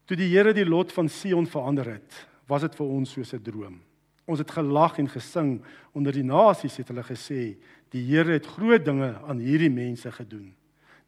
Toe 0.08 0.16
die 0.16 0.30
Here 0.30 0.54
die 0.56 0.68
lot 0.68 0.94
van 0.96 1.10
Sion 1.10 1.48
verander 1.50 1.90
het, 1.98 2.22
was 2.48 2.64
dit 2.64 2.76
vir 2.78 2.88
ons 2.88 3.12
soos 3.12 3.34
'n 3.34 3.42
droom. 3.42 3.82
Ons 4.26 4.40
het 4.40 4.52
gelag 4.52 4.98
en 5.00 5.10
gesing 5.10 5.62
onder 5.94 6.14
die 6.14 6.24
nasies 6.24 6.78
het 6.78 6.88
hulle 6.88 7.04
gesê, 7.04 7.58
die 7.92 8.06
Here 8.06 8.32
het 8.32 8.46
groot 8.46 8.86
dinge 8.86 9.16
aan 9.28 9.40
hierdie 9.40 9.70
mense 9.70 10.12
gedoen. 10.12 10.54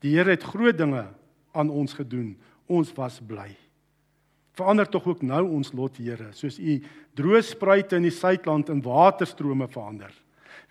Die 0.01 0.15
Here 0.15 0.29
het 0.29 0.43
groot 0.43 0.77
dinge 0.77 1.07
aan 1.53 1.69
ons 1.69 1.93
gedoen. 1.93 2.37
Ons 2.67 2.93
was 2.93 3.19
bly. 3.19 3.55
Verander 4.57 4.89
tog 4.89 5.05
ook 5.05 5.21
nou 5.21 5.43
ons 5.59 5.69
lot, 5.77 5.99
Here, 6.01 6.31
soos 6.33 6.57
U 6.57 6.77
droë 7.17 7.43
spruite 7.45 7.97
in 7.99 8.07
die 8.07 8.13
suidland 8.13 8.71
in 8.73 8.81
waterstrome 8.81 9.67
verander. 9.69 10.13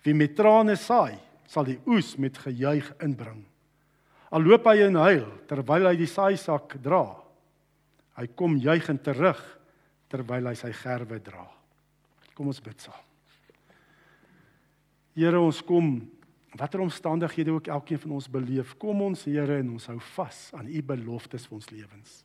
Wie 0.03 0.15
met 0.15 0.35
trane 0.35 0.75
saai, 0.79 1.15
sal 1.47 1.67
die 1.67 1.79
oes 1.87 2.15
met 2.19 2.37
gejuig 2.43 2.89
inbring. 3.03 3.45
Al 4.35 4.43
loop 4.43 4.67
hy 4.67 4.81
in 4.83 4.99
huil 4.99 5.27
terwyl 5.47 5.87
hy 5.87 5.95
die 5.99 6.09
saaisak 6.11 6.75
dra. 6.83 7.05
Hy 8.19 8.27
kom 8.35 8.57
juigend 8.59 9.05
terug 9.05 9.39
terwyl 10.11 10.51
hy 10.51 10.55
sy 10.59 10.73
gerwe 10.75 11.21
dra. 11.23 11.45
Kom 12.35 12.51
ons 12.51 12.59
bid 12.63 12.83
saam. 12.83 13.03
Here, 15.17 15.39
ons 15.39 15.63
kom 15.65 15.95
watter 16.59 16.83
omstandighede 16.83 17.55
ook 17.55 17.71
elkeen 17.71 18.03
van 18.03 18.17
ons 18.19 18.27
beleef, 18.29 18.75
kom 18.77 19.01
ons 19.07 19.23
Here 19.25 19.61
en 19.61 19.77
ons 19.77 19.89
hou 19.89 19.99
vas 20.13 20.47
aan 20.59 20.67
u 20.67 20.83
beloftes 20.91 21.47
vir 21.47 21.57
ons 21.57 21.71
lewens. 21.71 22.17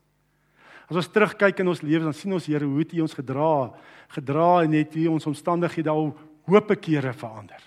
As 0.91 0.99
ons 0.99 1.11
terugkyk 1.13 1.63
in 1.63 1.71
ons 1.71 1.83
lewens, 1.85 2.11
dan 2.11 2.17
sien 2.17 2.35
ons 2.35 2.47
Here 2.47 2.67
hoe 2.67 2.83
U 2.83 3.01
ons 3.05 3.15
gedra, 3.15 3.73
gedra 4.13 4.51
en 4.65 4.73
het 4.77 4.97
U 4.97 5.07
ons 5.15 5.29
omstandighede 5.31 5.91
al 5.91 6.13
hoope 6.51 6.77
kere 6.77 7.13
verander. 7.15 7.63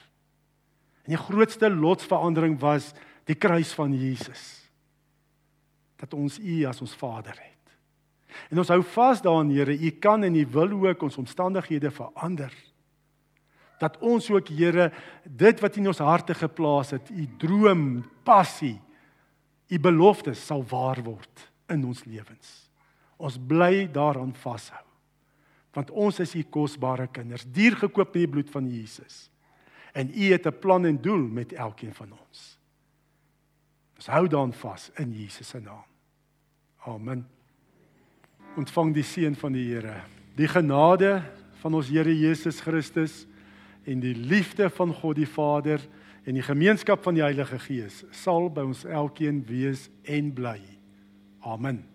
En 1.05 1.13
die 1.13 1.21
grootste 1.21 1.69
lotsverandering 1.69 2.57
was 2.59 2.91
die 3.29 3.37
kruis 3.37 3.73
van 3.77 3.93
Jesus. 3.93 4.65
Dat 6.01 6.13
ons 6.17 6.39
U 6.39 6.63
as 6.67 6.81
ons 6.81 6.95
Vader 6.97 7.37
het. 7.37 7.51
En 8.51 8.59
ons 8.59 8.71
hou 8.73 8.81
vas 8.95 9.21
daaraan, 9.23 9.53
Here, 9.53 9.73
U 9.73 9.91
kan 10.01 10.23
en 10.23 10.35
U 10.35 10.45
wil 10.51 10.73
ook 10.89 11.05
ons 11.07 11.17
omstandighede 11.21 11.91
verander. 11.91 12.51
Dat 13.79 13.97
ons 14.03 14.29
ook, 14.31 14.49
Here, 14.49 14.91
dit 15.23 15.63
wat 15.63 15.77
in 15.79 15.87
ons 15.87 16.03
harte 16.03 16.35
geplaas 16.35 16.91
het, 16.97 17.09
U 17.09 17.27
droom, 17.39 18.03
passie, 18.27 18.77
U 19.71 19.79
beloftes 19.79 20.45
sal 20.45 20.65
waar 20.69 21.01
word 21.05 21.49
in 21.71 21.85
ons 21.85 22.03
lewens. 22.05 22.64
Ons 23.17 23.37
bly 23.39 23.87
daaraan 23.91 24.33
vashou. 24.35 24.81
Want 25.75 25.91
ons 25.91 26.19
is 26.23 26.35
u 26.35 26.43
kosbare 26.43 27.07
kinders, 27.11 27.45
duur 27.51 27.75
gekoop 27.75 28.13
met 28.13 28.21
die 28.23 28.31
bloed 28.31 28.51
van 28.51 28.67
Jesus. 28.71 29.29
En 29.95 30.11
u 30.11 30.31
het 30.31 30.45
'n 30.47 30.59
plan 30.59 30.85
en 30.85 31.01
doel 31.01 31.27
met 31.27 31.53
elkeen 31.53 31.93
van 31.93 32.11
ons. 32.11 32.57
Ons 33.95 34.07
hou 34.07 34.27
daaraan 34.27 34.53
vas 34.53 34.91
in 34.95 35.13
Jesus 35.13 35.47
se 35.47 35.59
naam. 35.59 35.83
Amen. 36.85 37.27
Ontvang 38.55 38.93
die 38.93 39.03
seën 39.03 39.35
van 39.35 39.51
die 39.51 39.73
Here. 39.73 40.01
Die 40.35 40.47
genade 40.47 41.23
van 41.61 41.73
ons 41.73 41.89
Here 41.89 42.19
Jesus 42.19 42.59
Christus 42.59 43.25
en 43.83 43.99
die 43.99 44.15
liefde 44.15 44.69
van 44.69 44.93
God 44.93 45.15
die 45.15 45.29
Vader 45.29 45.81
en 46.25 46.33
die 46.33 46.45
gemeenskap 46.45 47.03
van 47.03 47.13
die 47.13 47.23
Heilige 47.23 47.59
Gees 47.59 48.03
sal 48.11 48.49
by 48.49 48.61
ons 48.61 48.85
elkeen 48.85 49.43
wees 49.45 49.89
en 50.03 50.33
bly. 50.33 50.59
Amen. 51.39 51.94